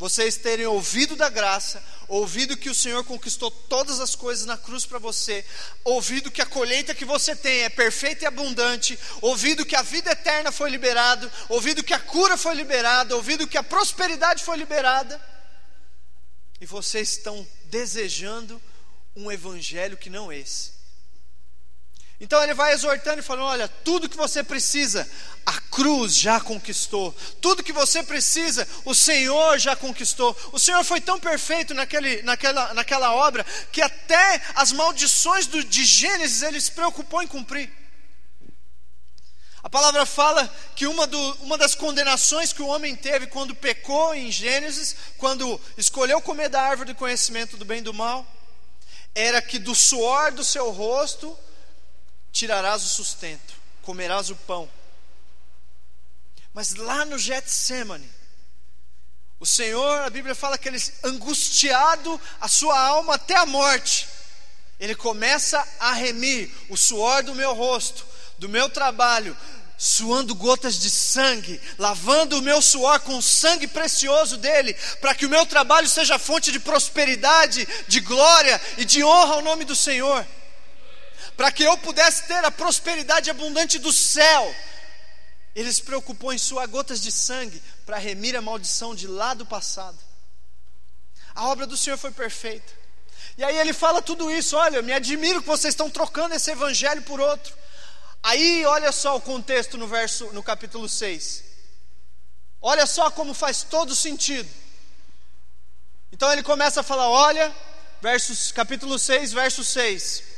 [0.00, 4.86] vocês terem ouvido da graça, ouvido que o Senhor conquistou todas as coisas na cruz
[4.86, 5.44] para você,
[5.84, 10.10] ouvido que a colheita que você tem é perfeita e abundante, ouvido que a vida
[10.10, 15.20] eterna foi liberada, ouvido que a cura foi liberada, ouvido que a prosperidade foi liberada,
[16.58, 18.58] e vocês estão desejando
[19.14, 20.79] um evangelho que não esse.
[22.20, 25.10] Então ele vai exortando e falando: olha, tudo que você precisa,
[25.46, 27.16] a cruz já conquistou.
[27.40, 30.36] Tudo que você precisa, o Senhor já conquistou.
[30.52, 35.82] O Senhor foi tão perfeito naquele, naquela, naquela obra que até as maldições do, de
[35.84, 37.72] Gênesis ele se preocupou em cumprir.
[39.62, 44.14] A palavra fala que uma, do, uma das condenações que o homem teve quando pecou
[44.14, 48.26] em Gênesis, quando escolheu comer da árvore do conhecimento do bem e do mal,
[49.14, 51.36] era que do suor do seu rosto
[52.32, 54.70] tirarás o sustento, comerás o pão.
[56.52, 58.10] Mas lá no Getsemane,
[59.38, 64.08] o Senhor, a Bíblia fala que ele angustiado a sua alma até a morte,
[64.78, 68.06] ele começa a remir o suor do meu rosto,
[68.38, 69.36] do meu trabalho,
[69.78, 75.24] suando gotas de sangue, lavando o meu suor com o sangue precioso dele, para que
[75.24, 79.76] o meu trabalho seja fonte de prosperidade, de glória e de honra ao nome do
[79.76, 80.26] Senhor
[81.40, 84.54] para que eu pudesse ter a prosperidade abundante do céu.
[85.56, 89.46] Ele se preocupou em suar gotas de sangue para remir a maldição de lá do
[89.46, 89.96] passado.
[91.34, 92.70] A obra do Senhor foi perfeita.
[93.38, 96.50] E aí ele fala tudo isso: olha, eu me admiro que vocês estão trocando esse
[96.50, 97.56] evangelho por outro.
[98.22, 101.42] Aí, olha só o contexto no verso, no capítulo 6.
[102.60, 104.50] Olha só como faz todo sentido.
[106.12, 107.50] Então ele começa a falar: olha,
[108.02, 110.28] versos, capítulo 6, verso 6.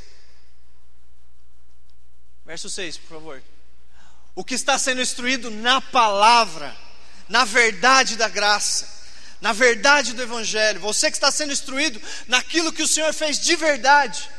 [2.45, 3.43] Verso 6, por favor.
[4.35, 6.75] O que está sendo instruído na palavra,
[7.29, 8.87] na verdade da graça,
[9.39, 10.79] na verdade do Evangelho.
[10.79, 14.29] Você que está sendo instruído naquilo que o Senhor fez de verdade.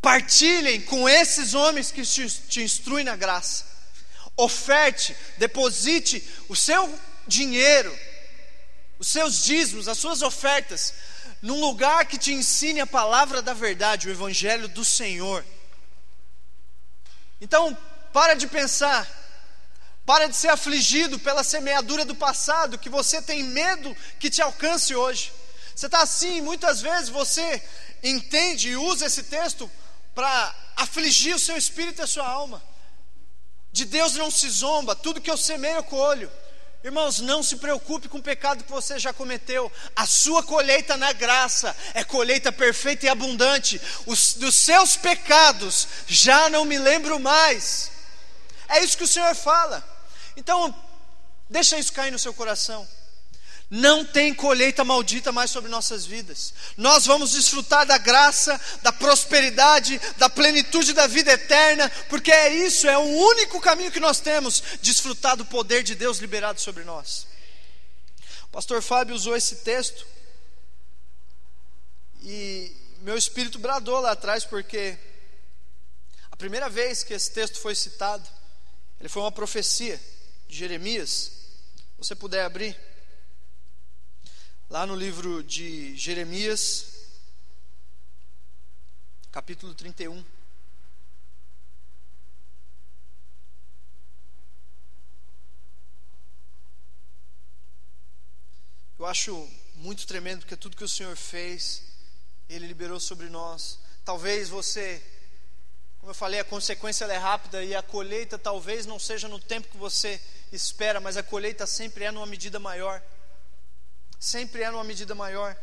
[0.00, 3.64] Partilhem com esses homens que te, instruem na graça.
[4.36, 7.96] Oferte, deposite o seu dinheiro,
[8.98, 10.94] os seus dízimos, as suas ofertas,
[11.42, 15.44] num lugar que te ensine a palavra da verdade, o Evangelho do Senhor.
[17.40, 17.76] Então,
[18.12, 19.08] para de pensar,
[20.06, 24.94] para de ser afligido pela semeadura do passado, que você tem medo que te alcance
[24.94, 25.32] hoje.
[25.74, 27.60] Você está assim, muitas vezes você
[28.04, 29.68] entende e usa esse texto
[30.14, 32.62] para afligir o seu espírito e a sua alma.
[33.72, 36.30] De Deus não se zomba, tudo que eu semeio eu colho.
[36.84, 39.70] Irmãos, não se preocupe com o pecado que você já cometeu.
[39.94, 43.80] A sua colheita na graça é colheita perfeita e abundante.
[44.04, 47.92] Os, dos seus pecados já não me lembro mais.
[48.68, 49.86] É isso que o Senhor fala.
[50.36, 50.74] Então,
[51.48, 52.88] deixa isso cair no seu coração.
[53.74, 56.52] Não tem colheita maldita mais sobre nossas vidas.
[56.76, 62.86] Nós vamos desfrutar da graça, da prosperidade, da plenitude da vida eterna, porque é isso,
[62.86, 67.26] é o único caminho que nós temos, desfrutar do poder de Deus liberado sobre nós.
[68.42, 70.06] O pastor Fábio usou esse texto
[72.20, 74.98] e meu espírito bradou lá atrás, porque
[76.30, 78.28] a primeira vez que esse texto foi citado,
[79.00, 79.98] ele foi uma profecia
[80.46, 81.08] de Jeremias.
[81.74, 82.91] Se você puder abrir
[84.72, 87.04] lá no livro de Jeremias,
[89.30, 90.24] capítulo 31.
[98.98, 101.82] Eu acho muito tremendo porque tudo que o Senhor fez,
[102.48, 103.78] Ele liberou sobre nós.
[104.06, 105.02] Talvez você,
[105.98, 109.68] como eu falei, a consequência é rápida e a colheita talvez não seja no tempo
[109.68, 110.18] que você
[110.50, 113.02] espera, mas a colheita sempre é numa medida maior
[114.22, 115.56] sempre é numa medida maior.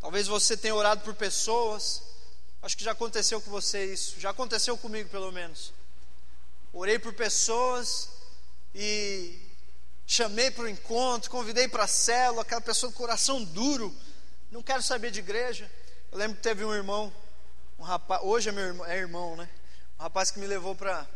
[0.00, 2.02] Talvez você tenha orado por pessoas,
[2.62, 5.74] acho que já aconteceu com você isso, já aconteceu comigo pelo menos.
[6.72, 8.08] Orei por pessoas
[8.74, 9.38] e
[10.06, 13.94] chamei para o encontro, convidei para a célula, aquela pessoa com coração duro,
[14.50, 15.70] não quero saber de igreja.
[16.10, 17.12] Eu lembro que teve um irmão,
[17.78, 19.50] um rapaz, hoje é meu irmão, é irmão, né?
[19.98, 21.06] Um rapaz que me levou para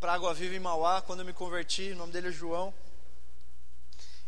[0.00, 2.72] para Água Viva em Mauá, quando eu me converti, o nome dele é João.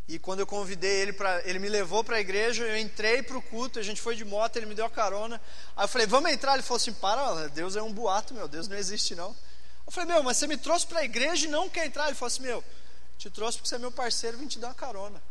[0.08, 3.36] E quando eu convidei ele para, ele me levou para a igreja, eu entrei para
[3.36, 5.38] o culto, a gente foi de moto, ele me deu a carona.
[5.76, 6.54] Aí eu falei, vamos entrar?
[6.54, 9.36] Ele falou assim, para, Deus é um boato, meu, Deus não existe não.
[9.86, 12.06] Eu falei, meu, mas você me trouxe para a igreja e não quer entrar?
[12.06, 12.64] Ele falou assim, meu,
[13.18, 15.22] te trouxe porque você é meu parceiro, vim te dar uma carona.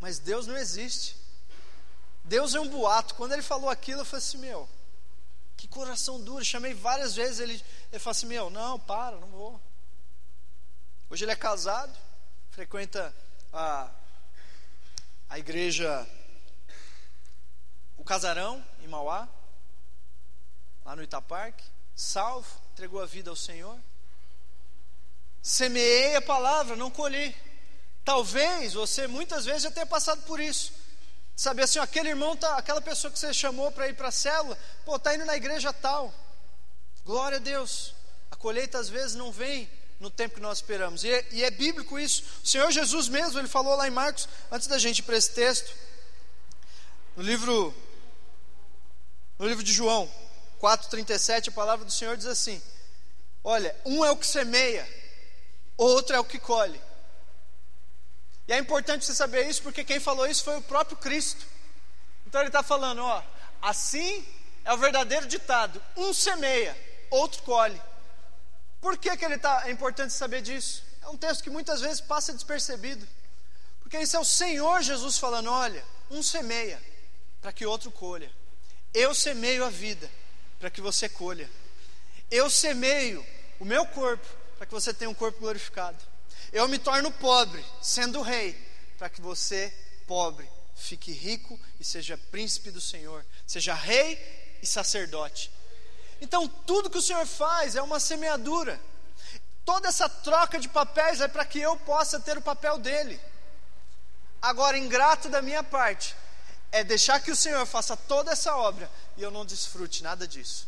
[0.00, 1.16] Mas Deus não existe.
[2.24, 3.14] Deus é um boato.
[3.16, 4.66] Quando ele falou aquilo, eu falei assim, meu,
[5.58, 6.42] que coração duro.
[6.42, 9.60] Chamei várias vezes, ele, ele falou assim, meu, não, para, não vou.
[11.10, 11.92] Hoje ele é casado,
[12.50, 13.14] frequenta
[13.52, 13.90] a,
[15.28, 16.06] a igreja,
[17.96, 19.28] o casarão em Mauá,
[20.84, 23.78] lá no Itaparque, salvo, entregou a vida ao Senhor.
[25.42, 27.34] Semeei a palavra, não colhi.
[28.04, 30.72] Talvez você muitas vezes já tenha passado por isso.
[31.36, 34.58] Saber assim, aquele irmão, tá, aquela pessoa que você chamou para ir para a célula,
[34.84, 36.12] pô, está indo na igreja tal.
[37.04, 37.94] Glória a Deus.
[38.30, 41.04] A colheita às vezes não vem no tempo que nós esperamos.
[41.04, 42.24] E é, e é, bíblico isso.
[42.42, 45.32] O Senhor Jesus mesmo, ele falou lá em Marcos, antes da gente ir para esse
[45.32, 45.74] texto,
[47.16, 47.74] no livro,
[49.38, 50.08] no livro de João
[50.60, 52.62] 4,37, a palavra do Senhor diz assim:
[53.42, 54.88] Olha, um é o que semeia,
[55.76, 56.80] outro é o que colhe.
[58.46, 61.46] E é importante você saber isso, porque quem falou isso foi o próprio Cristo.
[62.26, 63.22] Então ele está falando, ó,
[63.60, 64.26] assim
[64.64, 66.76] é o verdadeiro ditado: um semeia,
[67.10, 67.80] outro colhe.
[68.80, 70.84] Por que, que ele tá, é importante saber disso?
[71.02, 73.06] É um texto que muitas vezes passa despercebido.
[73.80, 76.80] Porque isso é o Senhor Jesus falando: olha, um semeia
[77.40, 78.30] para que outro colha.
[78.92, 80.10] Eu semeio a vida
[80.58, 81.48] para que você colha.
[82.30, 83.24] Eu semeio
[83.58, 85.98] o meu corpo para que você tenha um corpo glorificado.
[86.52, 88.56] Eu me torno pobre, sendo rei,
[88.98, 89.72] para que você,
[90.06, 95.50] pobre, fique rico e seja príncipe do Senhor, seja rei e sacerdote.
[96.20, 98.80] Então, tudo que o Senhor faz é uma semeadura.
[99.64, 103.20] Toda essa troca de papéis é para que eu possa ter o papel dele.
[104.40, 106.16] Agora, ingrato da minha parte
[106.70, 110.66] é deixar que o Senhor faça toda essa obra e eu não desfrute nada disso.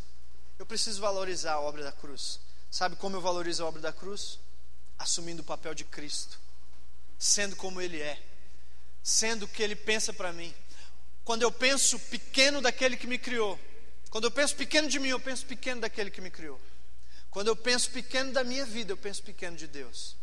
[0.59, 2.41] Eu preciso valorizar a obra da cruz.
[2.71, 4.39] Sabe como eu valorizo a obra da cruz?
[4.99, 6.39] Assumindo o papel de Cristo,
[7.19, 8.21] sendo como Ele é,
[9.03, 10.55] sendo o que Ele pensa para mim.
[11.25, 13.59] Quando eu penso pequeno daquele que me criou,
[14.11, 16.61] quando eu penso pequeno de mim, eu penso pequeno daquele que me criou.
[17.31, 20.17] Quando eu penso pequeno da minha vida, eu penso pequeno de Deus.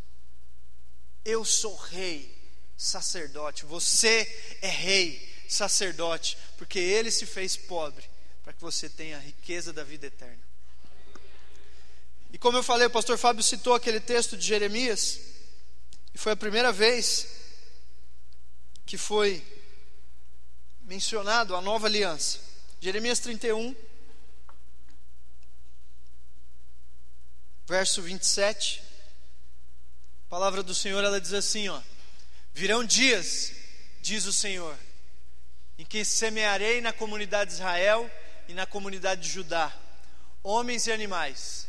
[1.23, 2.37] Eu sou rei,
[2.75, 3.65] sacerdote.
[3.65, 8.03] Você é rei, sacerdote, porque ele se fez pobre
[8.43, 10.45] para que você tenha a riqueza da vida eterna.
[12.31, 15.19] E como eu falei, o pastor Fábio citou aquele texto de Jeremias,
[16.13, 17.27] E foi a primeira vez
[18.85, 19.45] que foi
[20.81, 22.46] mencionado a nova aliança.
[22.79, 23.75] Jeremias 31,
[27.65, 28.83] verso 27.
[30.27, 31.81] A palavra do Senhor ela diz assim, ó:
[32.53, 33.51] Virão dias,
[33.99, 34.77] diz o Senhor,
[35.79, 38.11] em que semearei na comunidade de Israel
[38.47, 39.75] e na comunidade de Judá,
[40.43, 41.67] homens e animais.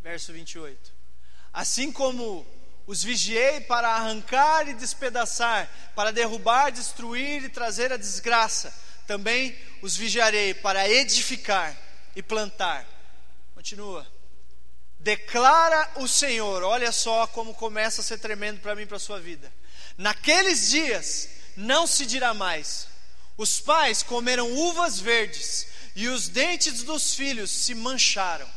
[0.00, 0.94] Verso 28.
[1.52, 2.46] Assim como
[2.86, 9.96] os vigiei para arrancar e despedaçar, para derrubar, destruir e trazer a desgraça, também os
[9.96, 11.74] vigiarei para edificar
[12.14, 12.86] e plantar.
[13.54, 14.06] Continua.
[15.00, 19.00] Declara o Senhor, olha só como começa a ser tremendo para mim e para a
[19.00, 19.50] sua vida.
[19.96, 22.86] Naqueles dias não se dirá mais:
[23.38, 28.48] os pais comeram uvas verdes e os dentes dos filhos se mancharam.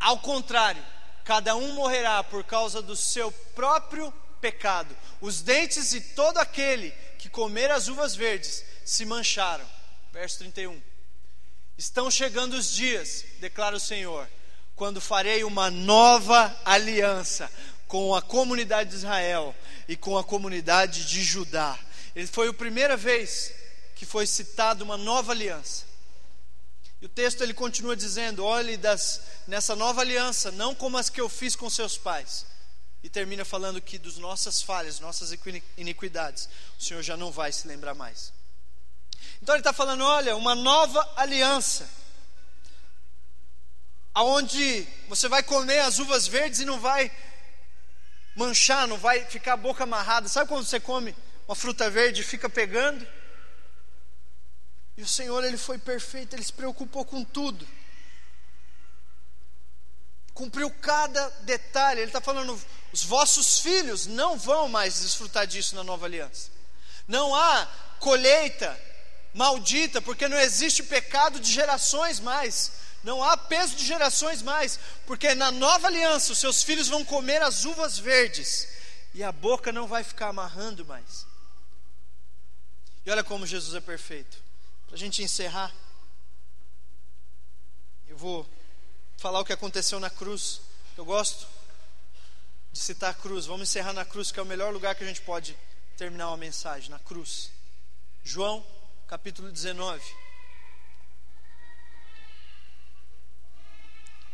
[0.00, 0.82] Ao contrário,
[1.22, 4.10] cada um morrerá por causa do seu próprio
[4.40, 4.96] pecado.
[5.20, 9.64] Os dentes e todo aquele que comer as uvas verdes se mancharam.
[10.12, 10.80] Verso 31.
[11.76, 14.28] Estão chegando os dias, declara o Senhor,
[14.74, 17.50] quando farei uma nova aliança
[17.86, 19.54] com a comunidade de Israel
[19.88, 21.78] e com a comunidade de Judá.
[22.14, 23.52] Ele foi a primeira vez
[23.94, 25.84] que foi citada uma nova aliança.
[27.00, 31.20] E o texto ele continua dizendo: olhe das, nessa nova aliança, não como as que
[31.20, 32.46] eu fiz com seus pais.
[33.06, 35.30] E termina falando que dos nossas falhas, nossas
[35.76, 38.32] iniquidades, o Senhor já não vai se lembrar mais.
[39.40, 41.88] Então ele está falando: olha, uma nova aliança,
[44.12, 47.12] aonde você vai comer as uvas verdes e não vai
[48.34, 50.28] manchar, não vai ficar a boca amarrada.
[50.28, 51.14] Sabe quando você come
[51.46, 53.06] uma fruta verde e fica pegando?
[54.96, 57.64] E o Senhor, ele foi perfeito, ele se preocupou com tudo.
[60.34, 62.00] Cumpriu cada detalhe.
[62.00, 62.60] Ele está falando:
[62.96, 66.48] os vossos filhos não vão mais desfrutar disso na nova aliança.
[67.06, 67.66] Não há
[68.00, 68.74] colheita
[69.34, 72.72] maldita, porque não existe pecado de gerações mais.
[73.04, 77.42] Não há peso de gerações mais, porque na nova aliança os seus filhos vão comer
[77.42, 78.66] as uvas verdes
[79.12, 81.26] e a boca não vai ficar amarrando mais.
[83.04, 84.38] E olha como Jesus é perfeito.
[84.86, 85.70] Para a gente encerrar,
[88.08, 88.48] eu vou
[89.18, 90.62] falar o que aconteceu na cruz.
[90.96, 91.55] Eu gosto
[92.76, 93.46] de citar a cruz.
[93.46, 95.56] Vamos encerrar na cruz, que é o melhor lugar que a gente pode
[95.96, 97.50] terminar uma mensagem na cruz.
[98.22, 98.64] João,
[99.08, 100.02] capítulo 19.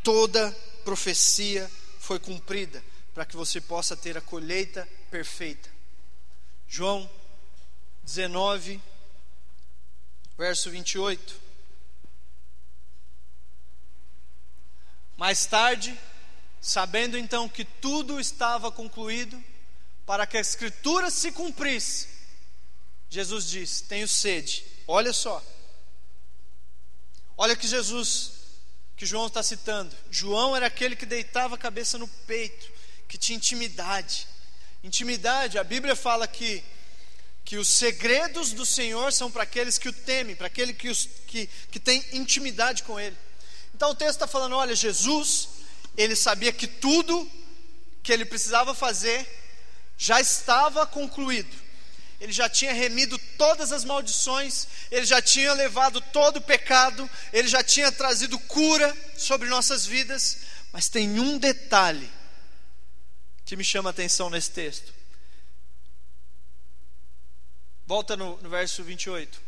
[0.03, 0.51] Toda
[0.84, 1.70] profecia
[2.01, 2.82] foi cumprida
[3.14, 5.70] para que você possa ter a colheita perfeita.
[6.66, 7.09] João
[8.03, 8.82] 19,
[10.36, 11.40] verso 28.
[15.16, 15.97] Mais tarde,
[16.62, 19.42] sabendo então que tudo estava concluído,
[20.06, 22.08] para que a Escritura se cumprisse,
[23.10, 24.64] Jesus disse: Tenho sede.
[24.86, 25.44] Olha só.
[27.36, 28.32] Olha que Jesus,
[28.96, 29.94] que João está citando.
[30.10, 32.70] João era aquele que deitava a cabeça no peito,
[33.08, 34.28] que tinha intimidade.
[34.82, 36.64] Intimidade, a Bíblia fala que
[37.44, 41.08] que os segredos do Senhor são para aqueles que o temem, para aquele que, os,
[41.26, 43.16] que, que tem intimidade com Ele.
[43.74, 45.48] Então o texto está falando: olha, Jesus,
[45.97, 47.30] ele sabia que tudo
[48.03, 49.26] que ele precisava fazer
[49.97, 51.62] já estava concluído.
[52.20, 57.49] Ele já tinha remido todas as maldições, ele já tinha levado todo o pecado, ele
[57.49, 60.38] já tinha trazido cura sobre nossas vidas.
[60.72, 62.09] Mas tem um detalhe
[63.45, 64.95] que me chama a atenção nesse texto.
[67.86, 69.40] Volta no, no verso 28.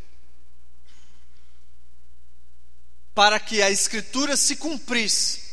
[3.13, 5.44] Para que a Escritura se cumprisse,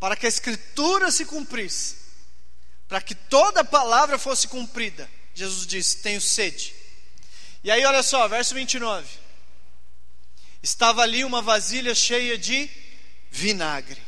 [0.00, 1.96] para que a Escritura se cumprisse,
[2.88, 6.74] para que toda a palavra fosse cumprida, Jesus disse: Tenho sede.
[7.62, 9.06] E aí, olha só, verso 29.
[10.62, 12.68] Estava ali uma vasilha cheia de
[13.30, 14.02] vinagre.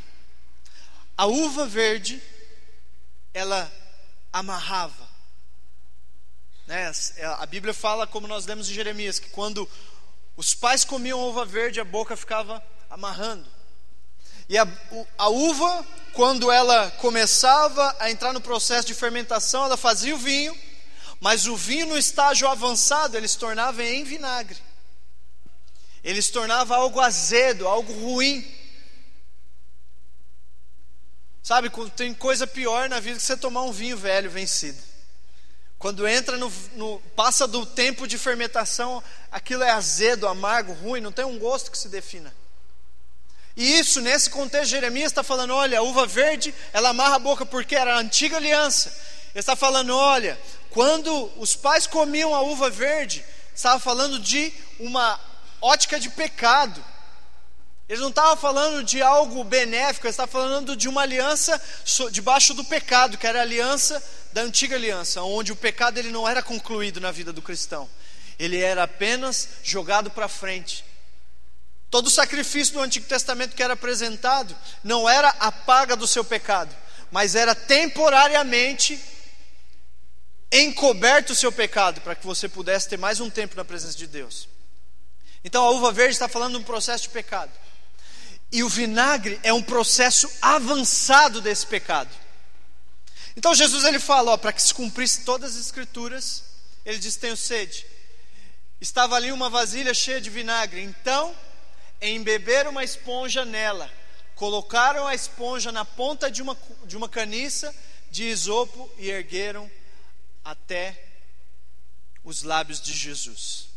[1.17, 2.21] A uva verde,
[3.33, 3.71] ela
[4.33, 5.13] amarrava
[6.73, 6.91] né?
[7.17, 9.69] É, a Bíblia fala, como nós lemos em Jeremias, que quando
[10.37, 13.47] os pais comiam uva verde, a boca ficava amarrando.
[14.53, 14.69] E a,
[15.17, 15.83] a uva,
[16.13, 20.55] quando ela começava a entrar no processo de fermentação, ela fazia o vinho,
[21.19, 24.59] mas o vinho no estágio avançado, ele se tornava em vinagre.
[26.05, 28.47] Ele se tornava algo azedo, algo ruim.
[31.43, 34.83] Sabe, tem coisa pior na vida que você tomar um vinho velho vencido.
[35.79, 41.11] Quando entra no, no, passa do tempo de fermentação, aquilo é azedo, amargo, ruim, não
[41.11, 42.42] tem um gosto que se defina.
[43.57, 47.45] E isso, nesse contexto, Jeremias está falando: olha, a uva verde, ela amarra a boca
[47.45, 48.89] porque era a antiga aliança.
[49.35, 50.39] Ele está falando: olha,
[50.71, 53.25] quando os pais comiam a uva verde,
[53.55, 55.21] estava falando de uma
[55.61, 56.83] ótica de pecado.
[57.89, 61.61] Ele não estava falando de algo benéfico, ele estava falando de uma aliança
[62.11, 66.27] debaixo do pecado, que era a aliança da antiga aliança, onde o pecado ele não
[66.27, 67.89] era concluído na vida do cristão.
[68.39, 70.85] Ele era apenas jogado para frente.
[71.93, 76.75] Todo sacrifício do Antigo Testamento que era apresentado não era a paga do seu pecado,
[77.11, 78.99] mas era temporariamente
[80.51, 84.07] encoberto o seu pecado, para que você pudesse ter mais um tempo na presença de
[84.07, 84.49] Deus.
[85.45, 87.53] Então a uva verde está falando de um processo de pecado.
[88.51, 92.09] E o vinagre é um processo avançado desse pecado.
[93.37, 96.43] Então Jesus ele fala, para que se cumprisse todas as escrituras,
[96.87, 97.85] ele diz: Tenho sede.
[98.81, 100.81] Estava ali uma vasilha cheia de vinagre.
[100.81, 101.37] Então
[102.11, 103.91] embeberam uma esponja nela,
[104.35, 107.75] colocaram a esponja na ponta de uma, de uma caniça
[108.11, 109.71] de isopo e ergueram
[110.45, 111.03] até
[112.25, 113.69] os lábios de Jesus.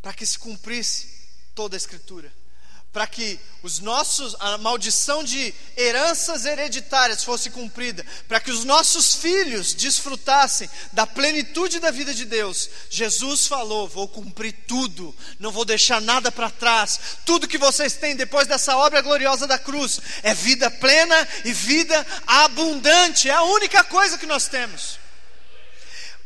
[0.00, 2.32] Para que se cumprisse toda a Escritura
[2.92, 9.14] para que os nossos a maldição de heranças hereditárias fosse cumprida, para que os nossos
[9.14, 12.68] filhos desfrutassem da plenitude da vida de Deus.
[12.90, 17.00] Jesus falou: "Vou cumprir tudo, não vou deixar nada para trás.
[17.24, 22.06] Tudo que vocês têm depois dessa obra gloriosa da cruz é vida plena e vida
[22.26, 23.30] abundante.
[23.30, 25.02] É a única coisa que nós temos."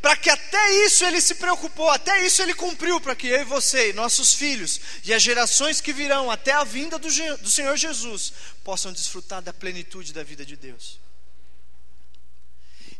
[0.06, 3.44] Para que até isso ele se preocupou, até isso ele cumpriu, para que eu e
[3.44, 8.32] você, nossos filhos e as gerações que virão até a vinda do, do Senhor Jesus
[8.62, 11.00] possam desfrutar da plenitude da vida de Deus.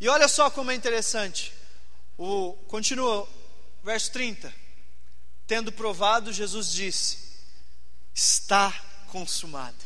[0.00, 1.52] E olha só como é interessante,
[2.18, 3.28] o, continua,
[3.84, 4.52] verso 30.
[5.46, 7.18] Tendo provado, Jesus disse:
[8.12, 8.74] Está
[9.12, 9.78] consumado.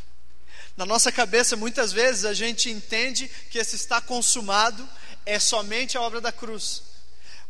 [0.74, 4.88] Na nossa cabeça, muitas vezes, a gente entende que esse está consumado
[5.26, 6.88] é somente a obra da cruz.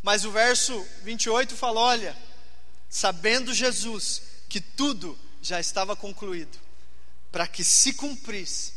[0.02, 2.16] Mas o verso 28 fala: olha,
[2.88, 6.58] sabendo Jesus que tudo já estava concluído,
[7.30, 8.72] para que se cumprisse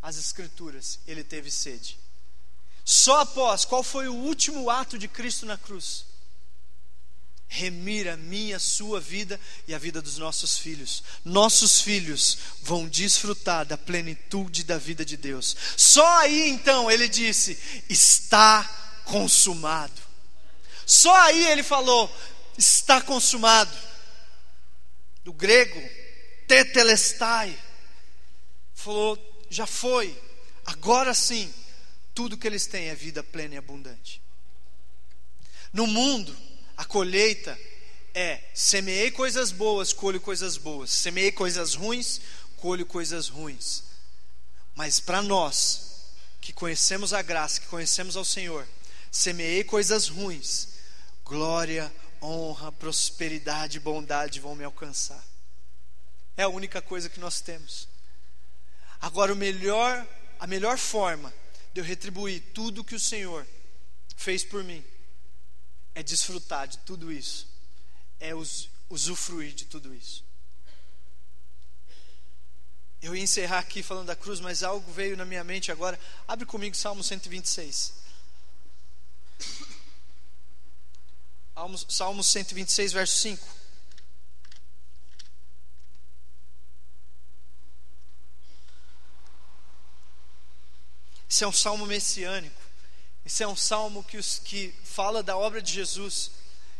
[0.00, 1.98] as Escrituras, ele teve sede.
[2.84, 6.06] Só após, qual foi o último ato de Cristo na cruz?
[7.46, 11.02] Remir a minha, sua vida e a vida dos nossos filhos.
[11.24, 15.54] Nossos filhos vão desfrutar da plenitude da vida de Deus.
[15.76, 17.58] Só aí então ele disse:
[17.88, 18.64] está
[19.04, 20.07] consumado.
[20.88, 22.10] Só aí ele falou:
[22.56, 23.76] está consumado.
[25.22, 25.78] Do grego,
[26.46, 27.56] tetelestai.
[28.74, 29.18] Falou:
[29.50, 30.18] já foi.
[30.64, 31.52] Agora sim,
[32.14, 34.22] tudo que eles têm é vida plena e abundante.
[35.74, 36.34] No mundo,
[36.74, 37.58] a colheita
[38.14, 40.88] é: semeei coisas boas, colho coisas boas.
[40.88, 42.18] Semeei coisas ruins,
[42.56, 43.84] colho coisas ruins.
[44.74, 46.06] Mas para nós,
[46.40, 48.66] que conhecemos a graça, que conhecemos ao Senhor,
[49.10, 50.77] semeei coisas ruins,
[51.28, 55.22] glória, honra, prosperidade bondade vão me alcançar.
[56.36, 57.86] É a única coisa que nós temos.
[59.00, 60.08] Agora, o melhor,
[60.40, 61.32] a melhor forma
[61.72, 63.46] de eu retribuir tudo que o Senhor
[64.16, 64.82] fez por mim
[65.94, 67.46] é desfrutar de tudo isso,
[68.18, 68.32] é
[68.88, 70.24] usufruir de tudo isso.
[73.02, 75.98] Eu ia encerrar aqui falando da cruz, mas algo veio na minha mente agora.
[76.26, 78.07] Abre comigo Salmo 126.
[81.88, 83.48] Salmo 126, verso 5.
[91.28, 92.62] Esse é um salmo messiânico.
[93.26, 96.30] Esse é um salmo que, os, que fala da obra de Jesus.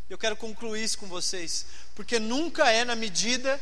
[0.08, 1.66] Eu quero concluir isso com vocês,
[1.96, 3.60] porque nunca é na medida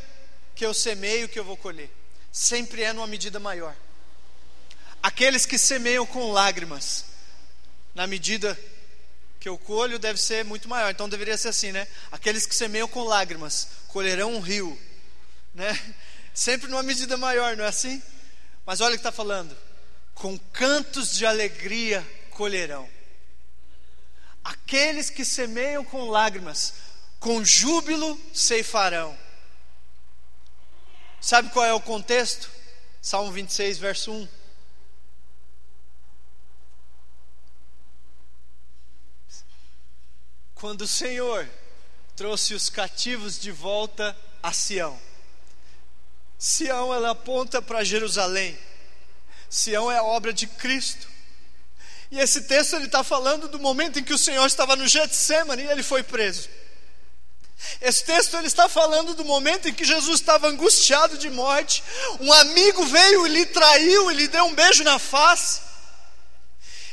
[0.54, 1.90] que eu semeio que eu vou colher.
[2.30, 3.74] Sempre é numa medida maior.
[5.02, 7.06] Aqueles que semeiam com lágrimas,
[7.94, 8.56] na medida
[9.46, 10.90] que eu colho deve ser muito maior.
[10.90, 11.86] Então deveria ser assim, né?
[12.10, 14.76] Aqueles que semeiam com lágrimas colherão um rio,
[15.54, 15.94] né?
[16.34, 18.02] Sempre numa medida maior, não é assim?
[18.66, 19.56] Mas olha o que está falando:
[20.14, 22.88] com cantos de alegria colherão.
[24.42, 26.74] Aqueles que semeiam com lágrimas,
[27.20, 29.16] com júbilo ceifarão.
[31.20, 32.50] Sabe qual é o contexto?
[33.00, 34.28] Salmo 26, verso 1.
[40.56, 41.48] Quando o Senhor
[42.16, 44.98] trouxe os cativos de volta a Sião.
[46.38, 48.58] Sião ela aponta para Jerusalém.
[49.50, 51.06] Sião é a obra de Cristo.
[52.10, 55.62] E esse texto ele está falando do momento em que o Senhor estava no Getsemane
[55.62, 56.48] e ele foi preso.
[57.80, 61.82] Esse texto ele está falando do momento em que Jesus estava angustiado de morte.
[62.18, 65.65] Um amigo veio e lhe traiu e lhe deu um beijo na face.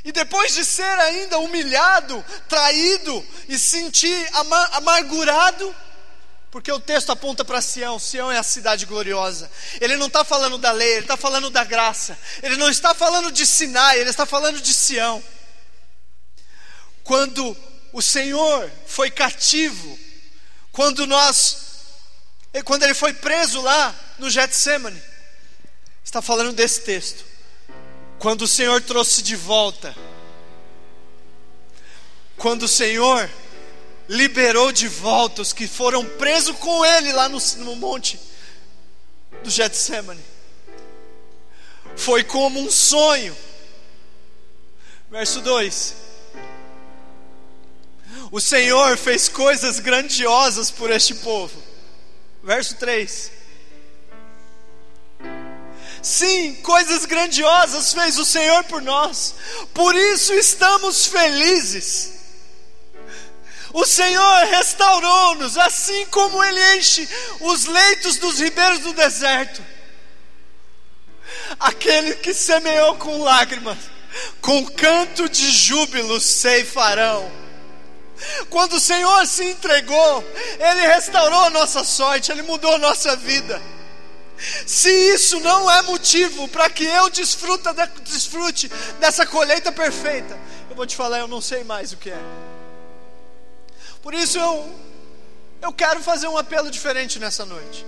[0.04, 4.30] E depois de ser ainda humilhado, traído e sentir
[4.74, 5.74] amargurado,
[6.52, 9.50] porque o texto aponta para Sião, Sião é a cidade gloriosa.
[9.82, 12.16] Ele não está falando da lei, ele está falando da graça.
[12.44, 15.24] Ele não está falando de Sinai, ele está falando de Sião.
[17.04, 17.58] Quando
[17.92, 19.98] o Senhor foi cativo,
[20.72, 21.58] quando nós,
[22.66, 25.02] quando ele foi preso lá no Getsemane,
[26.04, 27.33] está falando desse texto.
[28.24, 29.94] Quando o Senhor trouxe de volta,
[32.38, 33.30] quando o Senhor
[34.08, 38.18] liberou de volta os que foram presos com ele lá no, no monte
[39.44, 40.24] do Getsemane.
[41.98, 43.36] Foi como um sonho.
[45.12, 45.94] Verso 2:
[48.32, 51.62] O Senhor fez coisas grandiosas por este povo.
[52.42, 53.43] Verso 3:
[56.04, 59.36] Sim, coisas grandiosas fez o Senhor por nós,
[59.74, 62.12] por isso estamos felizes.
[63.72, 67.08] O Senhor restaurou-nos, assim como Ele enche
[67.40, 69.64] os leitos dos ribeiros do deserto.
[71.58, 73.78] Aquele que semeou com lágrimas,
[74.42, 77.32] com canto de júbilo ceifarão.
[78.50, 80.24] Quando o Senhor se entregou,
[80.60, 83.62] Ele restaurou a nossa sorte, Ele mudou a nossa vida.
[84.66, 88.68] Se isso não é motivo para que eu desfruta, desfrute
[89.00, 90.38] dessa colheita perfeita,
[90.70, 92.20] eu vou te falar, eu não sei mais o que é.
[94.02, 94.76] Por isso eu,
[95.62, 97.86] eu quero fazer um apelo diferente nessa noite.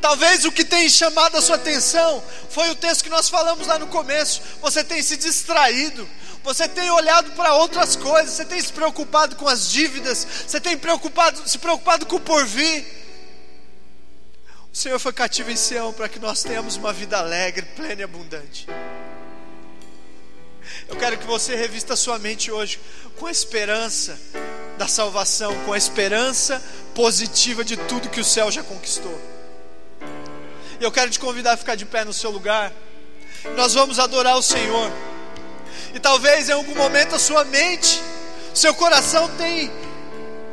[0.00, 3.78] Talvez o que tem chamado a sua atenção foi o texto que nós falamos lá
[3.78, 4.40] no começo.
[4.62, 6.08] Você tem se distraído,
[6.42, 10.76] você tem olhado para outras coisas, você tem se preocupado com as dívidas, você tem
[10.76, 12.99] preocupado, se preocupado com o porvir.
[14.72, 18.04] O Senhor foi cativo em Sião para que nós tenhamos uma vida alegre, plena e
[18.04, 18.68] abundante.
[20.88, 22.78] Eu quero que você revista sua mente hoje
[23.18, 24.16] com a esperança
[24.78, 26.62] da salvação, com a esperança
[26.94, 29.20] positiva de tudo que o céu já conquistou.
[30.80, 32.72] E eu quero te convidar a ficar de pé no seu lugar.
[33.56, 34.90] Nós vamos adorar o Senhor.
[35.92, 38.00] E talvez em algum momento a sua mente,
[38.54, 39.70] seu coração tem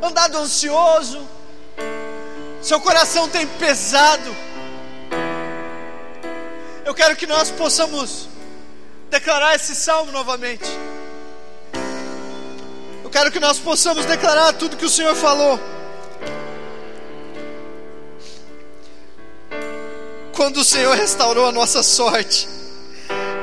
[0.02, 1.26] andado ansioso,
[2.60, 4.34] seu coração tem pesado.
[6.84, 8.28] Eu quero que nós possamos
[9.10, 10.68] declarar esse salmo novamente.
[13.04, 15.58] Eu quero que nós possamos declarar tudo que o Senhor falou.
[20.34, 22.48] Quando o Senhor restaurou a nossa sorte,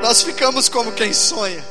[0.02, 1.64] nós ficamos como quem sonha.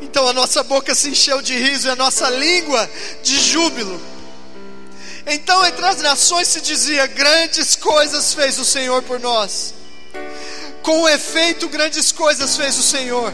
[0.00, 2.88] Então a nossa boca se encheu de riso e a nossa língua
[3.22, 4.00] de júbilo.
[5.26, 9.74] Então entre as nações se dizia: Grandes coisas fez o Senhor por nós.
[10.82, 13.32] Com efeito, grandes coisas fez o Senhor.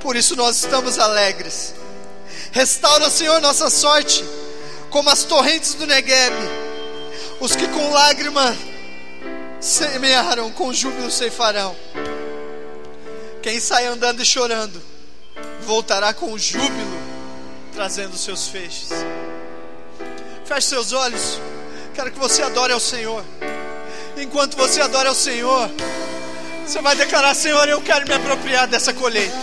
[0.00, 1.74] Por isso nós estamos alegres.
[2.52, 4.22] Restaura, Senhor, nossa sorte,
[4.90, 6.34] como as torrentes do Negueb.
[7.40, 8.54] Os que com lágrima
[9.60, 11.74] semearam, com júbilo ceifarão.
[13.42, 14.80] Quem sai andando e chorando,
[15.62, 16.98] voltará com júbilo,
[17.72, 18.90] trazendo seus feixes.
[20.44, 21.40] Feche seus olhos.
[21.94, 23.24] Quero que você adore ao Senhor.
[24.16, 25.70] Enquanto você adora ao Senhor,
[26.66, 29.36] você vai declarar: Senhor, eu quero me apropriar dessa colheita.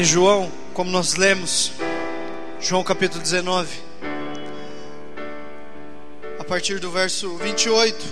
[0.00, 1.72] Em João, como nós lemos,
[2.58, 3.68] João capítulo 19,
[6.38, 8.02] a partir do verso 28,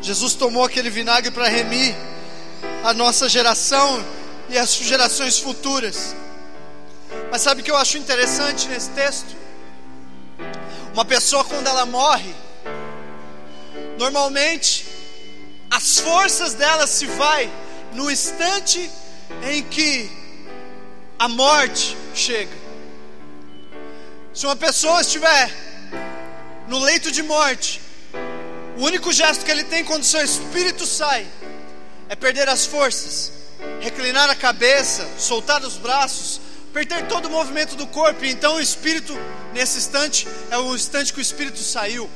[0.00, 1.94] Jesus tomou aquele vinagre para remir
[2.82, 4.04] a nossa geração
[4.50, 6.16] e as gerações futuras.
[7.30, 9.36] Mas sabe o que eu acho interessante nesse texto?
[10.92, 12.34] Uma pessoa quando ela morre,
[13.96, 14.84] normalmente
[15.70, 17.48] as forças dela se vai
[17.92, 18.90] no instante
[19.44, 20.21] em que
[21.22, 22.50] a morte chega.
[24.34, 25.54] Se uma pessoa estiver
[26.66, 27.80] no leito de morte,
[28.76, 31.24] o único gesto que ele tem quando seu espírito sai
[32.08, 33.30] é perder as forças,
[33.80, 36.40] reclinar a cabeça, soltar os braços,
[36.72, 38.24] perder todo o movimento do corpo.
[38.24, 39.16] E então o espírito,
[39.54, 42.10] nesse instante, é o instante que o espírito saiu.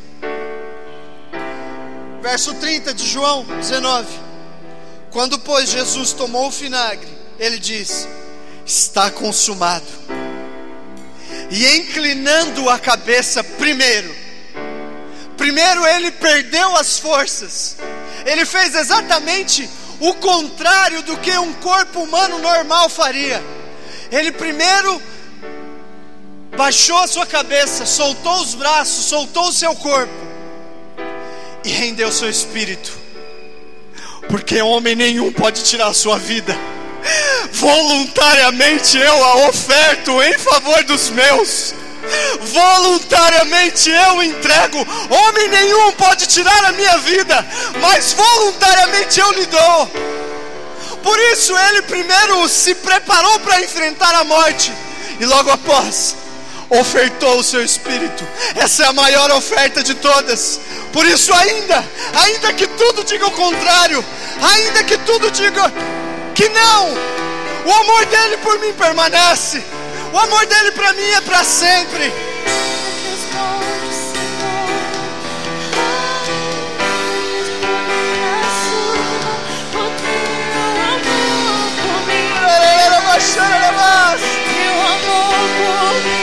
[2.20, 4.08] Verso 30 de João 19:
[5.12, 8.08] Quando, pois, Jesus tomou o vinagre, ele disse:
[8.66, 9.86] está consumado.
[11.48, 14.12] E inclinando a cabeça primeiro,
[15.36, 17.76] primeiro ele perdeu as forças,
[18.24, 19.68] ele fez exatamente
[20.00, 23.40] o contrário do que um corpo humano normal faria.
[24.10, 25.00] Ele primeiro
[26.56, 30.12] baixou a sua cabeça, soltou os braços, soltou o seu corpo
[31.64, 32.92] e rendeu seu espírito,
[34.28, 36.56] porque homem nenhum pode tirar a sua vida
[37.52, 41.74] voluntariamente eu a oferto em favor dos meus.
[42.40, 44.78] Voluntariamente eu entrego.
[45.10, 47.46] Homem nenhum pode tirar a minha vida,
[47.80, 49.90] mas voluntariamente eu lhe dou.
[51.02, 54.72] Por isso ele primeiro se preparou para enfrentar a morte
[55.20, 56.16] e logo após
[56.68, 58.26] ofertou o seu espírito.
[58.54, 60.60] Essa é a maior oferta de todas.
[60.92, 61.84] Por isso ainda,
[62.24, 64.04] ainda que tudo diga o contrário,
[64.40, 65.72] ainda que tudo diga
[66.36, 66.94] que não.
[67.64, 69.64] O amor dele por mim permanece.
[70.12, 72.12] O amor dele para mim é para sempre.
[84.86, 86.15] Amor por mim.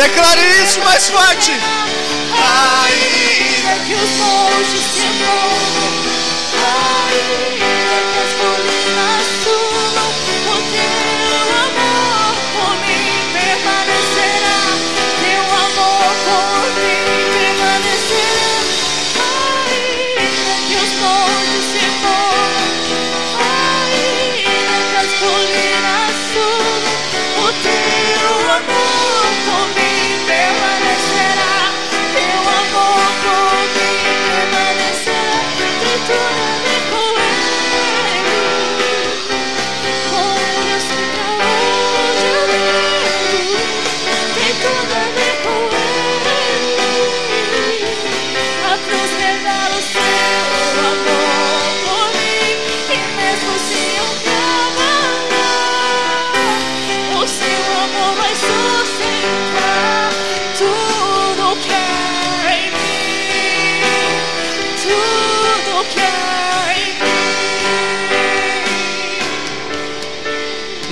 [0.00, 1.52] Declare isso mais forte.
[2.32, 5.06] Ainda que os montes se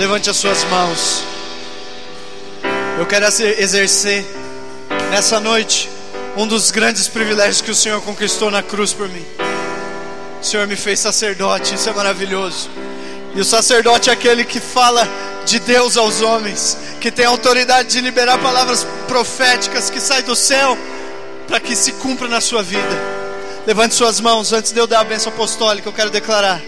[0.08, 1.22] Levante as suas mãos.
[2.98, 4.24] Eu quero exercer
[5.10, 5.90] nessa noite
[6.34, 9.22] um dos grandes privilégios que o Senhor conquistou na cruz por mim.
[10.40, 12.70] O Senhor me fez sacerdote, isso é maravilhoso.
[13.34, 15.06] E o sacerdote é aquele que fala
[15.44, 20.78] de Deus aos homens, que tem autoridade de liberar palavras proféticas que saem do céu
[21.46, 22.98] para que se cumpra na sua vida.
[23.66, 25.86] Levante suas mãos antes de eu dar a bênção apostólica.
[25.86, 26.62] Eu quero declarar.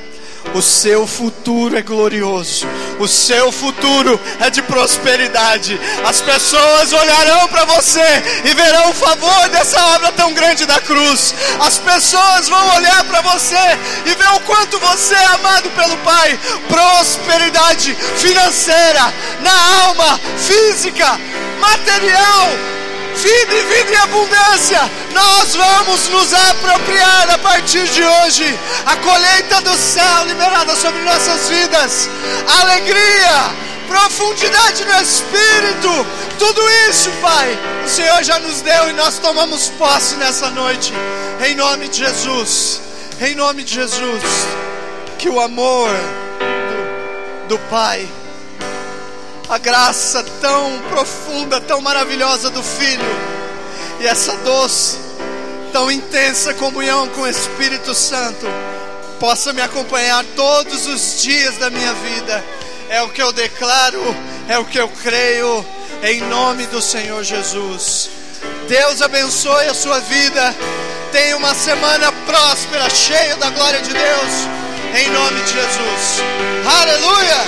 [0.55, 2.66] O seu futuro é glorioso.
[3.01, 5.80] O seu futuro é de prosperidade.
[6.05, 8.05] As pessoas olharão para você
[8.44, 11.34] e verão o favor dessa obra tão grande da cruz.
[11.61, 16.38] As pessoas vão olhar para você e ver o quanto você é amado pelo Pai.
[16.68, 21.18] Prosperidade financeira, na alma, física,
[21.59, 22.80] material
[23.16, 24.90] vida e vida em abundância.
[25.12, 28.58] Nós vamos nos apropriar a partir de hoje.
[28.86, 32.08] A colheita do céu liberada sobre nossas vidas.
[32.61, 33.54] Alegria,
[33.88, 36.06] profundidade no espírito.
[36.38, 40.92] Tudo isso, Pai, o Senhor já nos deu e nós tomamos posse nessa noite.
[41.46, 42.80] Em nome de Jesus.
[43.20, 44.22] Em nome de Jesus.
[45.18, 45.90] Que o amor
[47.48, 48.08] do, do Pai
[49.51, 53.05] a graça tão profunda, tão maravilhosa do Filho
[53.98, 54.96] e essa doce,
[55.72, 58.46] tão intensa comunhão com o Espírito Santo
[59.18, 62.44] possa me acompanhar todos os dias da minha vida.
[62.88, 64.01] É o que eu declaro,
[64.48, 65.66] é o que eu creio,
[66.05, 68.09] em nome do Senhor Jesus.
[68.68, 70.55] Deus abençoe a sua vida.
[71.11, 74.32] Tenha uma semana próspera, cheia da glória de Deus.
[74.96, 76.22] Em nome de Jesus.
[76.64, 77.40] Aleluia!